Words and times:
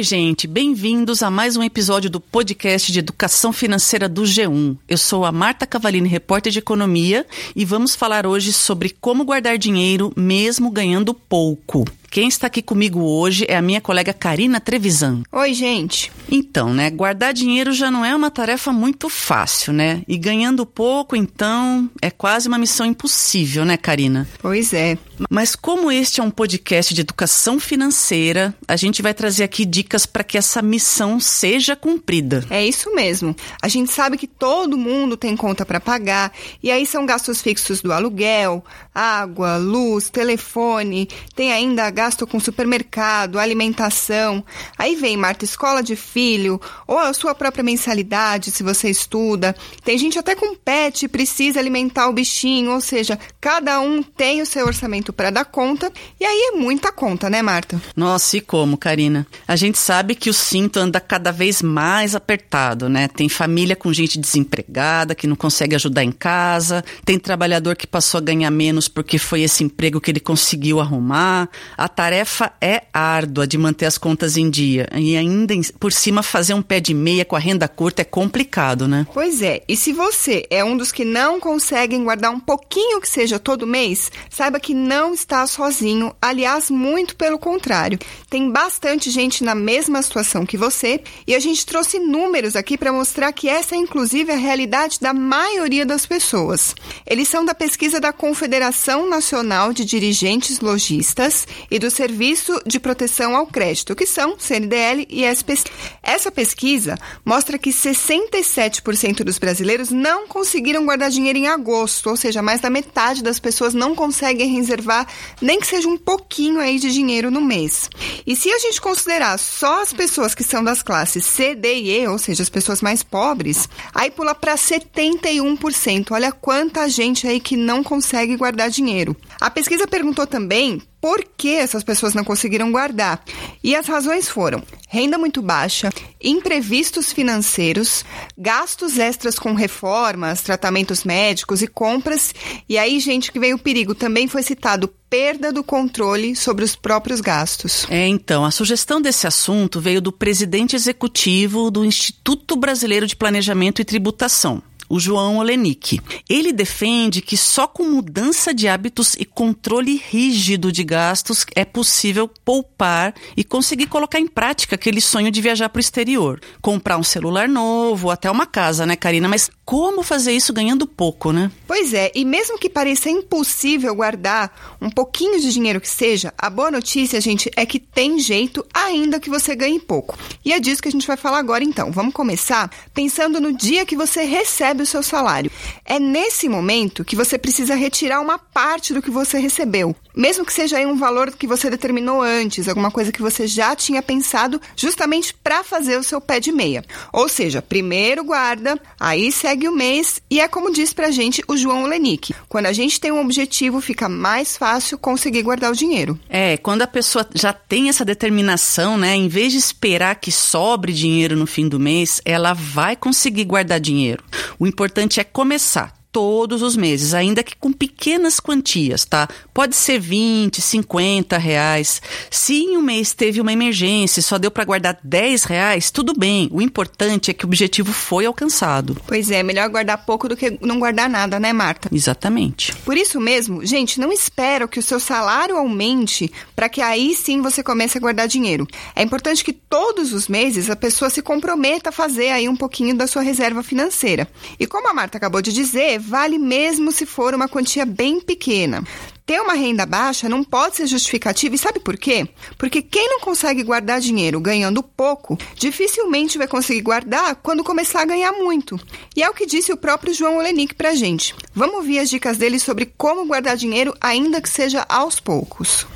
Oi, 0.00 0.04
gente, 0.04 0.46
bem-vindos 0.46 1.22
a 1.22 1.30
mais 1.30 1.58
um 1.58 1.62
episódio 1.62 2.08
do 2.08 2.18
podcast 2.18 2.90
de 2.90 3.00
educação 3.00 3.52
financeira 3.52 4.08
do 4.08 4.22
G1. 4.22 4.78
Eu 4.88 4.96
sou 4.96 5.26
a 5.26 5.30
Marta 5.30 5.66
Cavalini, 5.66 6.08
repórter 6.08 6.50
de 6.50 6.58
economia, 6.58 7.26
e 7.54 7.66
vamos 7.66 7.94
falar 7.94 8.26
hoje 8.26 8.50
sobre 8.50 8.96
como 8.98 9.26
guardar 9.26 9.58
dinheiro 9.58 10.10
mesmo 10.16 10.70
ganhando 10.70 11.12
pouco. 11.12 11.84
Quem 12.10 12.26
está 12.26 12.48
aqui 12.48 12.60
comigo 12.60 13.02
hoje 13.02 13.46
é 13.48 13.56
a 13.56 13.62
minha 13.62 13.80
colega 13.80 14.12
Karina 14.12 14.58
Trevisan. 14.58 15.22
Oi, 15.30 15.54
gente. 15.54 16.10
Então, 16.28 16.74
né, 16.74 16.90
guardar 16.90 17.32
dinheiro 17.32 17.72
já 17.72 17.88
não 17.88 18.04
é 18.04 18.12
uma 18.16 18.32
tarefa 18.32 18.72
muito 18.72 19.08
fácil, 19.08 19.72
né? 19.72 20.02
E 20.08 20.18
ganhando 20.18 20.66
pouco, 20.66 21.14
então, 21.14 21.88
é 22.02 22.10
quase 22.10 22.48
uma 22.48 22.58
missão 22.58 22.84
impossível, 22.84 23.64
né, 23.64 23.76
Karina? 23.76 24.28
Pois 24.40 24.72
é. 24.72 24.98
Mas 25.28 25.54
como 25.54 25.90
este 25.90 26.20
é 26.20 26.24
um 26.24 26.30
podcast 26.32 26.92
de 26.94 27.00
educação 27.00 27.60
financeira, 27.60 28.52
a 28.66 28.74
gente 28.74 29.02
vai 29.02 29.14
trazer 29.14 29.44
aqui 29.44 29.64
dicas 29.64 30.04
para 30.04 30.24
que 30.24 30.36
essa 30.36 30.60
missão 30.60 31.20
seja 31.20 31.76
cumprida. 31.76 32.44
É 32.50 32.64
isso 32.64 32.92
mesmo. 32.92 33.36
A 33.62 33.68
gente 33.68 33.92
sabe 33.92 34.16
que 34.16 34.26
todo 34.26 34.76
mundo 34.76 35.16
tem 35.16 35.36
conta 35.36 35.64
para 35.64 35.78
pagar, 35.78 36.32
e 36.60 36.72
aí 36.72 36.84
são 36.86 37.06
gastos 37.06 37.40
fixos 37.40 37.80
do 37.80 37.92
aluguel, 37.92 38.64
água, 38.92 39.56
luz, 39.58 40.10
telefone, 40.10 41.08
tem 41.36 41.52
ainda 41.52 41.86
gasto 42.00 42.26
com 42.26 42.40
supermercado, 42.40 43.38
alimentação. 43.38 44.42
Aí 44.78 44.96
vem, 44.96 45.18
Marta, 45.18 45.44
escola 45.44 45.82
de 45.82 45.94
filho, 45.94 46.58
ou 46.86 46.98
a 46.98 47.12
sua 47.12 47.34
própria 47.34 47.62
mensalidade, 47.62 48.50
se 48.50 48.62
você 48.62 48.88
estuda. 48.88 49.54
Tem 49.84 49.98
gente 49.98 50.18
até 50.18 50.34
com 50.34 50.54
pet, 50.54 51.06
precisa 51.08 51.60
alimentar 51.60 52.08
o 52.08 52.12
bichinho, 52.14 52.72
ou 52.72 52.80
seja, 52.80 53.18
cada 53.38 53.78
um 53.80 54.02
tem 54.02 54.40
o 54.40 54.46
seu 54.46 54.64
orçamento 54.66 55.12
para 55.12 55.28
dar 55.28 55.44
conta, 55.44 55.92
e 56.18 56.24
aí 56.24 56.52
é 56.54 56.56
muita 56.56 56.90
conta, 56.90 57.28
né, 57.28 57.42
Marta? 57.42 57.78
Nossa, 57.94 58.38
e 58.38 58.40
como, 58.40 58.78
Karina? 58.78 59.26
A 59.46 59.54
gente 59.54 59.76
sabe 59.76 60.14
que 60.14 60.30
o 60.30 60.34
cinto 60.34 60.78
anda 60.78 61.00
cada 61.00 61.30
vez 61.30 61.60
mais 61.60 62.14
apertado, 62.14 62.88
né? 62.88 63.08
Tem 63.08 63.28
família 63.28 63.76
com 63.76 63.92
gente 63.92 64.18
desempregada 64.18 65.14
que 65.14 65.26
não 65.26 65.36
consegue 65.36 65.74
ajudar 65.74 66.02
em 66.02 66.12
casa, 66.12 66.82
tem 67.04 67.18
trabalhador 67.18 67.76
que 67.76 67.86
passou 67.86 68.16
a 68.16 68.22
ganhar 68.22 68.50
menos 68.50 68.88
porque 68.88 69.18
foi 69.18 69.42
esse 69.42 69.62
emprego 69.62 70.00
que 70.00 70.10
ele 70.10 70.20
conseguiu 70.20 70.80
arrumar. 70.80 71.50
A 71.76 71.89
tarefa 71.90 72.52
é 72.60 72.84
árdua 72.92 73.46
de 73.46 73.58
manter 73.58 73.84
as 73.84 73.98
contas 73.98 74.36
em 74.36 74.48
dia. 74.48 74.88
E 74.94 75.16
ainda 75.16 75.54
por 75.78 75.92
cima 75.92 76.22
fazer 76.22 76.54
um 76.54 76.62
pé 76.62 76.80
de 76.80 76.94
meia 76.94 77.24
com 77.24 77.36
a 77.36 77.38
renda 77.38 77.68
curta 77.68 78.02
é 78.02 78.04
complicado, 78.04 78.88
né? 78.88 79.06
Pois 79.12 79.42
é. 79.42 79.62
E 79.68 79.76
se 79.76 79.92
você 79.92 80.46
é 80.48 80.64
um 80.64 80.76
dos 80.76 80.92
que 80.92 81.04
não 81.04 81.40
conseguem 81.40 82.04
guardar 82.04 82.30
um 82.30 82.40
pouquinho 82.40 83.00
que 83.00 83.08
seja 83.08 83.38
todo 83.38 83.66
mês, 83.66 84.10
saiba 84.30 84.60
que 84.60 84.72
não 84.72 85.12
está 85.12 85.46
sozinho. 85.46 86.14
Aliás, 86.22 86.70
muito 86.70 87.16
pelo 87.16 87.38
contrário. 87.38 87.98
Tem 88.28 88.50
bastante 88.50 89.10
gente 89.10 89.42
na 89.42 89.54
mesma 89.54 90.00
situação 90.02 90.46
que 90.46 90.56
você 90.56 91.00
e 91.26 91.34
a 91.34 91.40
gente 91.40 91.66
trouxe 91.66 91.98
números 91.98 92.54
aqui 92.54 92.78
para 92.78 92.92
mostrar 92.92 93.32
que 93.32 93.48
essa 93.48 93.74
é 93.74 93.78
inclusive 93.78 94.30
a 94.30 94.36
realidade 94.36 95.00
da 95.00 95.12
maioria 95.12 95.84
das 95.84 96.06
pessoas. 96.06 96.74
Eles 97.04 97.26
são 97.28 97.44
da 97.44 97.54
pesquisa 97.54 97.98
da 97.98 98.12
Confederação 98.12 99.08
Nacional 99.08 99.72
de 99.72 99.84
Dirigentes 99.84 100.60
Logistas 100.60 101.46
e 101.70 101.78
do 101.80 101.90
Serviço 101.90 102.60
de 102.66 102.78
Proteção 102.78 103.34
ao 103.34 103.46
Crédito, 103.46 103.96
que 103.96 104.06
são 104.06 104.38
CNDL 104.38 105.06
e 105.08 105.24
SPC. 105.24 105.64
Essa 106.02 106.30
pesquisa 106.30 106.96
mostra 107.24 107.58
que 107.58 107.70
67% 107.70 109.24
dos 109.24 109.38
brasileiros 109.38 109.90
não 109.90 110.28
conseguiram 110.28 110.84
guardar 110.84 111.10
dinheiro 111.10 111.38
em 111.38 111.48
agosto, 111.48 112.10
ou 112.10 112.16
seja, 112.16 112.42
mais 112.42 112.60
da 112.60 112.68
metade 112.68 113.22
das 113.22 113.40
pessoas 113.40 113.72
não 113.72 113.94
conseguem 113.94 114.54
reservar 114.54 115.06
nem 115.40 115.58
que 115.58 115.66
seja 115.66 115.88
um 115.88 115.96
pouquinho 115.96 116.60
aí 116.60 116.78
de 116.78 116.92
dinheiro 116.92 117.30
no 117.30 117.40
mês. 117.40 117.88
E 118.26 118.36
se 118.36 118.52
a 118.52 118.58
gente 118.58 118.80
considerar 118.80 119.38
só 119.38 119.82
as 119.82 119.92
pessoas 119.92 120.34
que 120.34 120.44
são 120.44 120.62
das 120.62 120.82
classes 120.82 121.24
C, 121.24 121.54
D 121.54 121.74
e 121.76 122.02
E, 122.02 122.06
ou 122.06 122.18
seja, 122.18 122.42
as 122.42 122.50
pessoas 122.50 122.82
mais 122.82 123.02
pobres, 123.02 123.68
aí 123.94 124.10
pula 124.10 124.34
para 124.34 124.54
71%. 124.54 126.10
Olha 126.10 126.30
quanta 126.30 126.88
gente 126.88 127.26
aí 127.26 127.40
que 127.40 127.56
não 127.56 127.82
consegue 127.82 128.36
guardar 128.36 128.68
dinheiro. 128.68 129.16
A 129.40 129.50
pesquisa 129.50 129.86
perguntou 129.86 130.26
também 130.26 130.82
por 131.00 131.24
que 131.36 131.54
essas 131.54 131.82
pessoas 131.82 132.14
não 132.14 132.24
conseguiram 132.24 132.70
guardar. 132.70 133.24
E 133.62 133.74
as 133.74 133.86
razões 133.86 134.28
foram 134.28 134.62
renda 134.90 135.16
muito 135.16 135.40
baixa, 135.40 135.88
imprevistos 136.20 137.12
financeiros, 137.12 138.04
gastos 138.36 138.98
extras 138.98 139.38
com 139.38 139.54
reformas, 139.54 140.42
tratamentos 140.42 141.04
médicos 141.04 141.62
e 141.62 141.68
compras. 141.68 142.34
E 142.68 142.76
aí, 142.76 142.98
gente, 142.98 143.30
que 143.30 143.38
veio 143.38 143.54
o 143.54 143.58
perigo, 143.58 143.94
também 143.94 144.26
foi 144.26 144.42
citado 144.42 144.92
perda 145.08 145.52
do 145.52 145.62
controle 145.62 146.34
sobre 146.34 146.64
os 146.64 146.74
próprios 146.74 147.20
gastos. 147.20 147.86
É, 147.88 148.06
então, 148.08 148.44
a 148.44 148.50
sugestão 148.50 149.00
desse 149.00 149.28
assunto 149.28 149.80
veio 149.80 150.00
do 150.00 150.10
presidente 150.10 150.74
executivo 150.74 151.70
do 151.70 151.84
Instituto 151.84 152.56
Brasileiro 152.56 153.06
de 153.06 153.14
Planejamento 153.14 153.80
e 153.80 153.84
Tributação, 153.84 154.60
o 154.90 154.98
João 154.98 155.38
Olenik. 155.38 156.00
Ele 156.28 156.52
defende 156.52 157.22
que 157.22 157.36
só 157.36 157.68
com 157.68 157.84
mudança 157.84 158.52
de 158.52 158.66
hábitos 158.66 159.14
e 159.14 159.24
controle 159.24 160.02
rígido 160.10 160.72
de 160.72 160.82
gastos 160.82 161.46
é 161.54 161.64
possível 161.64 162.28
poupar 162.44 163.14
e 163.36 163.44
conseguir 163.44 163.86
colocar 163.86 164.18
em 164.18 164.26
prática 164.26 164.74
aquele 164.74 165.00
sonho 165.00 165.30
de 165.30 165.40
viajar 165.40 165.68
para 165.68 165.78
o 165.78 165.80
exterior. 165.80 166.40
Comprar 166.60 166.98
um 166.98 167.04
celular 167.04 167.48
novo, 167.48 168.10
até 168.10 168.28
uma 168.28 168.46
casa, 168.46 168.84
né, 168.84 168.96
Karina? 168.96 169.28
Mas 169.28 169.48
como 169.64 170.02
fazer 170.02 170.32
isso 170.32 170.52
ganhando 170.52 170.88
pouco, 170.88 171.32
né? 171.32 171.52
Pois 171.68 171.94
é, 171.94 172.10
e 172.12 172.24
mesmo 172.24 172.58
que 172.58 172.68
pareça 172.68 173.08
impossível 173.08 173.94
guardar 173.94 174.76
um 174.82 174.90
pouquinho 174.90 175.40
de 175.40 175.52
dinheiro 175.52 175.80
que 175.80 175.88
seja, 175.88 176.34
a 176.36 176.50
boa 176.50 176.72
notícia, 176.72 177.20
gente, 177.20 177.48
é 177.54 177.64
que 177.64 177.78
tem 177.78 178.18
jeito 178.18 178.66
ainda 178.74 179.20
que 179.20 179.30
você 179.30 179.54
ganhe 179.54 179.78
pouco. 179.78 180.18
E 180.44 180.52
é 180.52 180.58
disso 180.58 180.82
que 180.82 180.88
a 180.88 180.92
gente 180.92 181.06
vai 181.06 181.16
falar 181.16 181.38
agora 181.38 181.62
então. 181.62 181.92
Vamos 181.92 182.12
começar 182.12 182.68
pensando 182.92 183.40
no 183.40 183.52
dia 183.56 183.86
que 183.86 183.94
você 183.94 184.24
recebe 184.24 184.79
recebe 184.80 184.82
o 184.82 184.86
seu 184.86 185.02
salário. 185.02 185.50
É 185.84 185.98
nesse 185.98 186.48
momento 186.48 187.04
que 187.04 187.16
você 187.16 187.38
precisa 187.38 187.74
retirar 187.74 188.20
uma 188.20 188.38
parte 188.38 188.92
do 188.92 189.02
que 189.02 189.10
você 189.10 189.38
recebeu, 189.38 189.94
mesmo 190.14 190.44
que 190.44 190.52
seja 190.52 190.78
um 190.86 190.96
valor 190.96 191.30
que 191.32 191.46
você 191.46 191.68
determinou 191.70 192.22
antes, 192.22 192.68
alguma 192.68 192.90
coisa 192.90 193.12
que 193.12 193.22
você 193.22 193.46
já 193.46 193.76
tinha 193.76 194.02
pensado 194.02 194.60
justamente 194.76 195.34
para 195.34 195.62
fazer 195.62 195.98
o 195.98 196.02
seu 196.02 196.20
pé 196.20 196.40
de 196.40 196.52
meia. 196.52 196.84
Ou 197.12 197.28
seja, 197.28 197.62
primeiro 197.62 198.24
guarda, 198.24 198.80
aí 198.98 199.30
segue 199.30 199.68
o 199.68 199.74
mês 199.74 200.20
e 200.30 200.40
é 200.40 200.48
como 200.48 200.72
diz 200.72 200.92
pra 200.92 201.10
gente 201.10 201.42
o 201.46 201.56
João 201.56 201.86
Lenick. 201.86 202.34
Quando 202.48 202.66
a 202.66 202.72
gente 202.72 203.00
tem 203.00 203.12
um 203.12 203.20
objetivo, 203.20 203.80
fica 203.80 204.08
mais 204.08 204.56
fácil 204.56 204.98
conseguir 204.98 205.42
guardar 205.42 205.70
o 205.70 205.76
dinheiro. 205.76 206.18
É, 206.28 206.56
quando 206.56 206.82
a 206.82 206.86
pessoa 206.86 207.26
já 207.34 207.52
tem 207.52 207.88
essa 207.88 208.04
determinação, 208.04 208.96
né, 208.96 209.14
em 209.14 209.28
vez 209.28 209.52
de 209.52 209.58
esperar 209.58 210.16
que 210.16 210.32
sobre 210.32 210.92
dinheiro 210.92 211.36
no 211.36 211.46
fim 211.46 211.68
do 211.68 211.78
mês, 211.78 212.20
ela 212.24 212.52
vai 212.52 212.96
conseguir 212.96 213.44
guardar 213.44 213.80
dinheiro. 213.80 214.22
O 214.58 214.66
importante 214.70 215.20
é 215.20 215.24
começar 215.24 215.99
todos 216.12 216.62
os 216.62 216.76
meses, 216.76 217.14
ainda 217.14 217.42
que 217.42 217.56
com 217.56 217.72
pequenas 217.72 218.40
quantias, 218.40 219.04
tá? 219.04 219.28
Pode 219.54 219.76
ser 219.76 219.98
20, 219.98 220.60
50 220.60 221.38
reais. 221.38 222.02
Se 222.30 222.54
em 222.54 222.76
um 222.76 222.82
mês 222.82 223.12
teve 223.12 223.40
uma 223.40 223.52
emergência 223.52 224.20
e 224.20 224.22
só 224.22 224.38
deu 224.38 224.50
para 224.50 224.64
guardar 224.64 224.98
10 225.02 225.44
reais, 225.44 225.90
tudo 225.90 226.12
bem. 226.16 226.48
O 226.52 226.60
importante 226.60 227.30
é 227.30 227.34
que 227.34 227.44
o 227.44 227.48
objetivo 227.48 227.92
foi 227.92 228.26
alcançado. 228.26 228.96
Pois 229.06 229.30
é, 229.30 229.42
melhor 229.42 229.68
guardar 229.68 230.04
pouco 230.04 230.28
do 230.28 230.36
que 230.36 230.58
não 230.60 230.78
guardar 230.78 231.08
nada, 231.08 231.38
né, 231.38 231.52
Marta? 231.52 231.88
Exatamente. 231.92 232.74
Por 232.76 232.96
isso 232.96 233.20
mesmo, 233.20 233.64
gente, 233.64 234.00
não 234.00 234.12
espera 234.12 234.66
que 234.66 234.78
o 234.78 234.82
seu 234.82 234.98
salário 234.98 235.56
aumente 235.56 236.30
para 236.56 236.68
que 236.68 236.80
aí 236.80 237.14
sim 237.14 237.40
você 237.40 237.62
comece 237.62 237.98
a 237.98 238.00
guardar 238.00 238.26
dinheiro. 238.26 238.66
É 238.94 239.02
importante 239.02 239.44
que 239.44 239.52
todos 239.52 240.12
os 240.12 240.28
meses 240.28 240.70
a 240.70 240.76
pessoa 240.76 241.10
se 241.10 241.22
comprometa 241.22 241.90
a 241.90 241.92
fazer 241.92 242.30
aí 242.30 242.48
um 242.48 242.56
pouquinho 242.56 242.96
da 242.96 243.06
sua 243.06 243.22
reserva 243.22 243.62
financeira. 243.62 244.28
E 244.58 244.66
como 244.66 244.88
a 244.88 244.94
Marta 244.94 245.18
acabou 245.18 245.42
de 245.42 245.52
dizer, 245.52 245.99
vale 246.00 246.38
mesmo 246.38 246.90
se 246.90 247.06
for 247.06 247.34
uma 247.34 247.48
quantia 247.48 247.84
bem 247.84 248.20
pequena. 248.20 248.82
Ter 249.26 249.40
uma 249.40 249.52
renda 249.52 249.86
baixa 249.86 250.28
não 250.28 250.42
pode 250.42 250.74
ser 250.74 250.88
justificativa, 250.88 251.54
e 251.54 251.58
sabe 251.58 251.78
por 251.78 251.96
quê? 251.96 252.26
Porque 252.58 252.82
quem 252.82 253.08
não 253.08 253.20
consegue 253.20 253.62
guardar 253.62 254.00
dinheiro 254.00 254.40
ganhando 254.40 254.82
pouco, 254.82 255.38
dificilmente 255.54 256.36
vai 256.36 256.48
conseguir 256.48 256.80
guardar 256.80 257.36
quando 257.36 257.62
começar 257.62 258.02
a 258.02 258.06
ganhar 258.06 258.32
muito. 258.32 258.76
E 259.16 259.22
é 259.22 259.30
o 259.30 259.32
que 259.32 259.46
disse 259.46 259.72
o 259.72 259.76
próprio 259.76 260.12
João 260.12 260.38
Olenick 260.38 260.74
pra 260.74 260.94
gente. 260.94 261.32
Vamos 261.54 261.76
ouvir 261.76 262.00
as 262.00 262.10
dicas 262.10 262.38
dele 262.38 262.58
sobre 262.58 262.86
como 262.98 263.24
guardar 263.24 263.56
dinheiro, 263.56 263.94
ainda 264.00 264.40
que 264.40 264.48
seja 264.48 264.84
aos 264.88 265.20
poucos. 265.20 265.86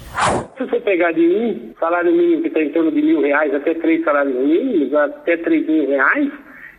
Se 0.57 0.65
você 0.65 0.79
pegar 0.79 1.11
de 1.11 1.27
um 1.27 1.75
salário 1.81 2.13
mínimo 2.13 2.43
que 2.43 2.49
está 2.49 2.63
em 2.63 2.71
torno 2.71 2.93
de 2.93 3.03
mil 3.03 3.21
reais 3.21 3.53
até 3.53 3.75
três 3.75 4.05
salários 4.05 4.37
mínimos, 4.37 4.95
até 4.95 5.37
três 5.39 5.67
mil 5.67 5.89
reais, 5.89 6.31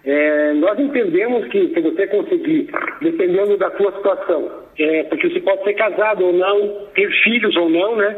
é, 0.06 0.54
nós 0.54 0.80
entendemos 0.80 1.48
que 1.48 1.74
se 1.74 1.82
você 1.82 2.06
conseguir, 2.08 2.70
dependendo 3.02 3.58
da 3.58 3.72
sua 3.72 3.92
situação, 3.94 4.52
é, 4.78 5.04
porque 5.04 5.30
você 5.30 5.40
pode 5.40 5.64
ser 5.64 5.74
casado 5.74 6.26
ou 6.26 6.34
não, 6.34 6.86
ter 6.94 7.10
filhos 7.24 7.56
ou 7.56 7.68
não, 7.68 7.96
né? 7.96 8.16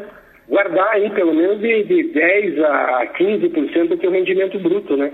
Guardar 0.49 0.95
aí 0.95 1.09
pelo 1.11 1.33
menos 1.33 1.61
de, 1.61 1.83
de 1.83 2.03
10 2.11 2.59
a 2.59 3.07
15% 3.17 3.87
do 3.87 3.97
seu 3.99 4.11
rendimento 4.11 4.59
bruto, 4.59 4.97
né? 4.97 5.13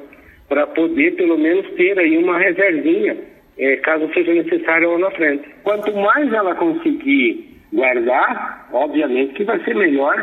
Para 0.50 0.66
poder 0.66 1.16
pelo 1.16 1.38
menos 1.38 1.70
ter 1.76 1.98
aí 2.00 2.18
uma 2.18 2.40
reservinha, 2.40 3.18
é, 3.58 3.76
caso 3.78 4.12
seja 4.12 4.34
necessário 4.34 4.94
lá 4.94 4.98
na 4.98 5.12
frente. 5.12 5.48
Quanto 5.64 5.96
mais 5.96 6.34
ela 6.34 6.56
conseguir 6.56 7.52
guardar, 7.72 8.68
obviamente 8.74 9.36
que 9.36 9.44
vai 9.44 9.60
ser 9.64 9.76
melhor, 9.76 10.16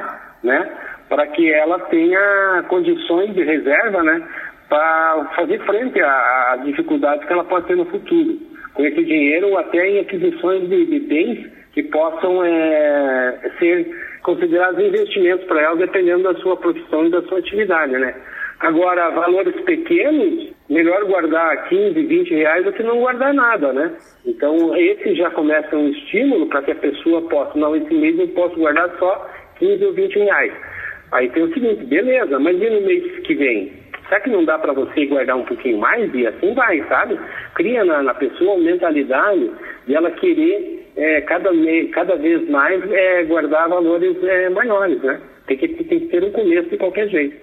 né? 0.42 0.68
para 1.10 1.26
que 1.26 1.52
ela 1.52 1.76
tenha 1.80 2.64
condições 2.68 3.34
de 3.34 3.42
reserva, 3.42 4.00
né, 4.00 4.22
para 4.70 5.24
fazer 5.34 5.58
frente 5.66 6.00
às 6.00 6.64
dificuldades 6.64 7.26
que 7.26 7.32
ela 7.32 7.44
pode 7.44 7.66
ter 7.66 7.76
no 7.76 7.84
futuro. 7.86 8.38
Com 8.72 8.86
esse 8.86 9.04
dinheiro, 9.04 9.58
até 9.58 9.86
em 9.86 9.98
aquisições 9.98 10.68
de, 10.68 10.86
de 10.86 11.00
bens 11.00 11.50
que 11.72 11.82
possam 11.82 12.44
é, 12.44 13.52
ser 13.58 13.90
considerados 14.22 14.82
investimentos 14.82 15.44
para 15.46 15.60
ela, 15.60 15.76
dependendo 15.76 16.22
da 16.22 16.34
sua 16.36 16.56
profissão 16.56 17.06
e 17.06 17.10
da 17.10 17.20
sua 17.22 17.38
atividade, 17.40 17.92
né? 17.92 18.14
Agora, 18.60 19.10
valores 19.10 19.58
pequenos, 19.62 20.52
melhor 20.68 21.04
guardar 21.06 21.68
15, 21.68 21.94
20 22.02 22.34
reais 22.34 22.64
do 22.64 22.72
que 22.72 22.82
não 22.82 23.00
guardar 23.00 23.32
nada, 23.34 23.72
né? 23.72 23.90
Então, 24.24 24.76
esse 24.76 25.14
já 25.14 25.30
começa 25.30 25.74
um 25.74 25.88
estímulo 25.88 26.46
para 26.46 26.62
que 26.62 26.70
a 26.70 26.76
pessoa 26.76 27.22
possa, 27.22 27.58
não, 27.58 27.74
esse 27.74 27.92
mês 27.92 28.18
eu 28.18 28.28
posso 28.28 28.54
guardar 28.56 28.90
só 28.98 29.28
15 29.58 29.84
ou 29.84 29.92
20 29.94 30.18
reais. 30.18 30.52
Aí 31.10 31.28
tem 31.30 31.42
o 31.42 31.52
seguinte, 31.52 31.84
beleza, 31.86 32.38
mas 32.38 32.60
e 32.60 32.70
no 32.70 32.82
mês 32.82 33.18
que 33.20 33.34
vem? 33.34 33.79
Será 34.10 34.22
que 34.22 34.30
não 34.30 34.44
dá 34.44 34.58
para 34.58 34.72
você 34.72 35.06
guardar 35.06 35.36
um 35.36 35.44
pouquinho 35.44 35.78
mais? 35.78 36.12
E 36.12 36.26
assim 36.26 36.52
vai, 36.52 36.84
sabe? 36.88 37.16
Cria 37.54 37.84
na, 37.84 38.02
na 38.02 38.12
pessoa 38.12 38.54
uma 38.54 38.64
mentalidade 38.64 39.52
de 39.86 39.94
ela 39.94 40.10
querer 40.10 40.90
é, 40.96 41.20
cada, 41.20 41.50
cada 41.92 42.16
vez 42.16 42.50
mais 42.50 42.82
é, 42.90 43.22
guardar 43.22 43.68
valores 43.68 44.16
é, 44.24 44.50
maiores, 44.50 45.00
né? 45.00 45.20
Tem 45.46 45.56
que, 45.56 45.68
tem 45.68 46.00
que 46.00 46.06
ter 46.08 46.24
um 46.24 46.32
começo 46.32 46.68
de 46.68 46.76
qualquer 46.76 47.08
jeito. 47.08 47.36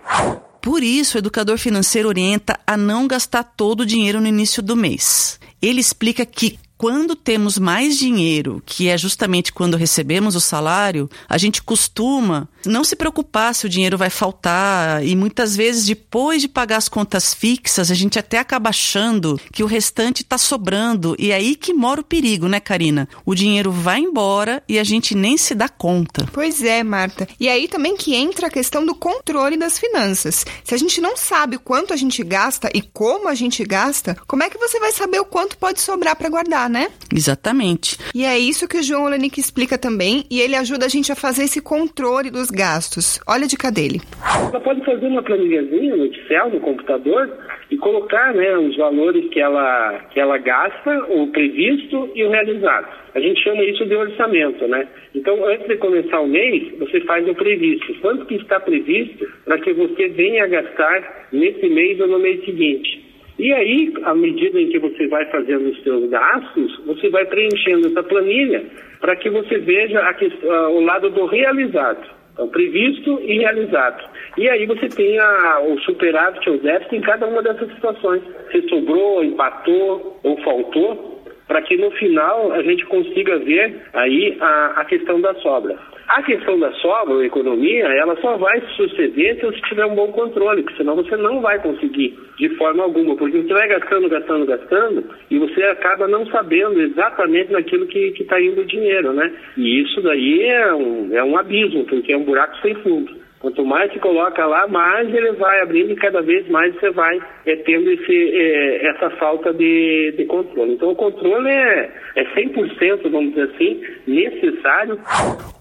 Por 0.62 0.84
isso, 0.84 1.18
o 1.18 1.20
educador 1.20 1.58
financeiro 1.58 2.10
orienta 2.10 2.60
a 2.68 2.76
não 2.76 3.08
gastar 3.08 3.46
todo 3.46 3.82
o 3.82 3.86
dinheiro 3.86 4.20
no 4.20 4.28
início 4.28 4.62
do 4.62 4.76
mês. 4.76 5.40
Ele 5.62 5.80
explica 5.80 6.26
que 6.26 6.60
quando 6.78 7.16
temos 7.16 7.58
mais 7.58 7.98
dinheiro, 7.98 8.62
que 8.66 8.88
é 8.88 8.98
justamente 8.98 9.52
quando 9.52 9.78
recebemos 9.78 10.36
o 10.36 10.42
salário, 10.42 11.10
a 11.28 11.38
gente 11.38 11.62
costuma 11.64 12.48
não 12.66 12.84
se 12.84 12.96
preocupar 12.96 13.56
se 13.56 13.66
o 13.66 13.70
dinheiro 13.70 13.98
vai 13.98 14.10
faltar 14.10 15.06
e 15.06 15.16
muitas 15.16 15.56
vezes 15.56 15.86
depois 15.86 16.42
de 16.42 16.48
pagar 16.48 16.78
as 16.78 16.88
contas 16.88 17.34
fixas, 17.34 17.90
a 17.90 17.96
gente 17.96 18.20
até 18.20 18.38
acaba 18.38 18.70
achando 18.70 19.40
que 19.52 19.64
o 19.64 19.68
restante 19.68 20.22
está 20.22 20.38
sobrando 20.38 21.16
e 21.18 21.32
é 21.32 21.36
aí 21.36 21.56
que 21.56 21.74
mora 21.74 22.02
o 22.02 22.04
perigo, 22.04 22.48
né, 22.48 22.60
Karina? 22.60 23.08
O 23.26 23.34
dinheiro 23.34 23.72
vai 23.72 24.00
embora 24.00 24.62
e 24.68 24.78
a 24.78 24.84
gente 24.84 25.16
nem 25.16 25.38
se 25.38 25.56
dá 25.56 25.70
conta. 25.70 26.28
Pois 26.32 26.62
é, 26.62 26.84
Marta. 26.84 27.28
E 27.40 27.48
aí 27.50 27.68
também 27.68 27.96
que 27.96 28.16
entra 28.16 28.48
a 28.48 28.52
questão 28.52 28.86
do 28.86 28.94
controle 28.94 29.58
das 29.58 29.80
finanças. 29.80 30.46
Se 30.64 30.74
a 30.74 30.78
gente 30.78 31.00
não 31.02 31.16
sabe 31.16 31.58
quanto 31.58 31.94
a 31.94 31.96
gente 31.96 32.24
gasta 32.24 32.70
e 32.74 32.82
como 32.82 33.28
a 33.28 33.36
gente 33.36 33.64
gasta, 33.64 34.18
como 34.28 34.44
é 34.44 34.50
que 34.50 34.58
você 34.58 34.80
vai 34.80 34.92
saber 34.92 35.20
o 35.20 35.26
quanto 35.26 35.58
pode 35.58 35.82
sobrar 35.82 36.16
para 36.16 36.30
guardar, 36.30 36.67
né? 36.70 36.88
Exatamente. 37.14 37.98
E 38.14 38.24
é 38.26 38.38
isso 38.38 38.68
que 38.68 38.78
o 38.78 38.84
João 38.84 39.06
Olenik 39.06 39.40
explica 39.40 39.78
também 39.78 40.26
e 40.30 40.40
ele 40.40 40.56
ajuda 40.56 40.86
a 40.86 40.90
gente 40.90 41.12
a 41.12 41.16
fazer 41.16 41.44
esse 41.44 41.62
controle 41.62 42.30
dos 42.30 42.50
gastos. 42.50 43.20
Olha 43.28 43.46
a 43.46 43.48
dica 43.48 43.72
dele. 43.72 44.02
Ela 44.24 44.60
pode 44.60 44.84
fazer 44.84 45.08
uma 45.08 45.24
planilhazinha 45.24 45.96
no 45.96 46.06
Excel, 46.06 46.50
no 46.50 46.60
computador, 46.60 47.30
e 47.70 47.78
colocar 47.78 48.34
né, 48.34 48.58
os 48.58 48.76
valores 48.78 49.30
que 49.30 49.40
ela, 49.40 50.06
que 50.12 50.20
ela 50.20 50.38
gasta, 50.38 51.06
o 51.10 51.28
previsto 51.28 52.10
e 52.16 52.24
o 52.24 52.30
realizado. 52.30 52.88
A 53.14 53.20
gente 53.20 53.42
chama 53.44 53.64
isso 53.64 53.86
de 53.86 53.96
orçamento, 53.96 54.68
né? 54.68 54.88
Então, 55.16 55.44
antes 55.46 55.68
de 55.68 55.76
começar 55.78 56.20
o 56.20 56.28
mês, 56.28 56.72
você 56.78 57.02
faz 57.02 57.28
o 57.28 57.34
previsto. 57.34 57.94
Quanto 58.02 58.26
que 58.26 58.36
está 58.36 58.60
previsto 58.60 59.28
para 59.44 59.58
que 59.60 59.74
você 59.74 60.08
venha 60.10 60.48
gastar 60.48 61.28
nesse 61.32 61.68
mês 61.68 62.00
ou 62.00 62.08
no 62.08 62.20
mês 62.20 62.44
seguinte? 62.46 63.07
E 63.40 63.54
aí, 63.54 63.94
à 64.04 64.16
medida 64.16 64.60
em 64.60 64.70
que 64.70 64.80
você 64.80 65.08
vai 65.08 65.26
fazendo 65.26 65.70
os 65.70 65.84
seus 65.84 66.10
gastos, 66.10 66.80
você 66.86 67.10
vai 67.10 67.26
preenchendo 67.26 67.88
essa 67.88 68.02
planilha 68.02 68.66
para 69.00 69.16
que 69.16 69.30
você 69.30 69.60
veja 69.60 70.00
a, 70.00 70.70
o 70.70 70.82
lado 70.82 71.10
do 71.12 71.26
realizado. 71.26 72.18
Então, 72.34 72.48
previsto 72.50 73.20
e 73.22 73.40
realizado. 73.40 74.10
E 74.38 74.50
aí 74.50 74.66
você 74.66 74.88
tem 74.90 75.18
a, 75.20 75.60
o 75.62 75.80
superávit 75.82 76.48
ou 76.50 76.58
déficit 76.60 76.96
em 76.96 77.02
cada 77.02 77.26
uma 77.28 77.42
dessas 77.42 77.68
situações. 77.74 78.22
Se 78.52 78.62
sobrou, 78.70 79.24
empatou 79.24 80.20
ou 80.24 80.38
faltou, 80.44 81.24
para 81.48 81.62
que 81.62 81.78
no 81.78 81.90
final 81.92 82.52
a 82.52 82.62
gente 82.62 82.86
consiga 82.86 83.40
ver 83.40 83.82
aí 83.94 84.38
a, 84.40 84.82
a 84.82 84.86
questão 84.86 85.20
da 85.22 85.34
sobra. 85.36 85.78
A 86.08 86.24
questão 86.24 86.58
da 86.58 86.72
sobra 86.74 87.16
ou 87.16 87.24
economia, 87.24 87.84
ela 87.84 88.16
só 88.22 88.38
vai 88.38 88.62
suceder 88.78 89.36
se 89.36 89.46
você 89.46 89.60
tiver 89.68 89.86
um 89.86 89.96
bom 89.96 90.08
controle, 90.14 90.64
porque 90.64 90.78
senão 90.78 90.96
você 90.96 91.18
não 91.18 91.42
vai 91.42 91.62
conseguir 91.62 92.18
de 92.38 92.48
forma 92.56 92.84
alguma, 92.84 93.16
porque 93.18 93.42
você 93.42 93.54
vai 93.54 93.68
gastando, 93.68 94.08
gastando, 94.08 94.46
gastando 94.46 95.04
e 95.30 95.38
você 95.38 95.64
acaba 95.64 96.08
não 96.08 96.26
sabendo 96.28 96.82
exatamente 96.82 97.52
naquilo 97.52 97.88
que 97.88 98.14
está 98.20 98.42
indo 98.42 98.62
o 98.62 98.66
dinheiro, 98.66 99.12
né? 99.12 99.34
E 99.58 99.82
isso 99.82 100.02
daí 100.02 100.44
é 100.44 100.74
um, 100.74 101.10
é 101.14 101.24
um 101.24 101.38
abismo, 101.38 101.84
porque 101.86 102.14
é 102.14 102.18
um 102.18 102.24
buraco 102.24 102.56
sem 102.62 102.74
fundo. 102.76 103.28
Quanto 103.40 103.64
mais 103.64 103.92
se 103.92 104.00
coloca 104.00 104.46
lá, 104.46 104.66
mais 104.68 105.14
ele 105.14 105.34
vai 105.34 105.62
abrindo 105.62 105.92
e 105.92 105.96
cada 105.96 106.22
vez 106.22 106.48
mais 106.50 106.74
você 106.74 106.90
vai 106.90 107.20
é, 107.46 107.56
tendo 107.58 107.92
esse, 107.92 108.32
é, 108.34 108.88
essa 108.88 109.10
falta 109.12 109.54
de, 109.54 110.14
de, 110.18 110.26
controle. 110.26 110.74
Então 110.74 110.90
o 110.90 110.96
controle 110.96 111.50
é, 111.50 111.92
é 112.16 112.24
100%, 112.34 113.10
vamos 113.12 113.36
dizer 113.36 113.52
assim, 113.54 113.82
necessário. 114.08 115.00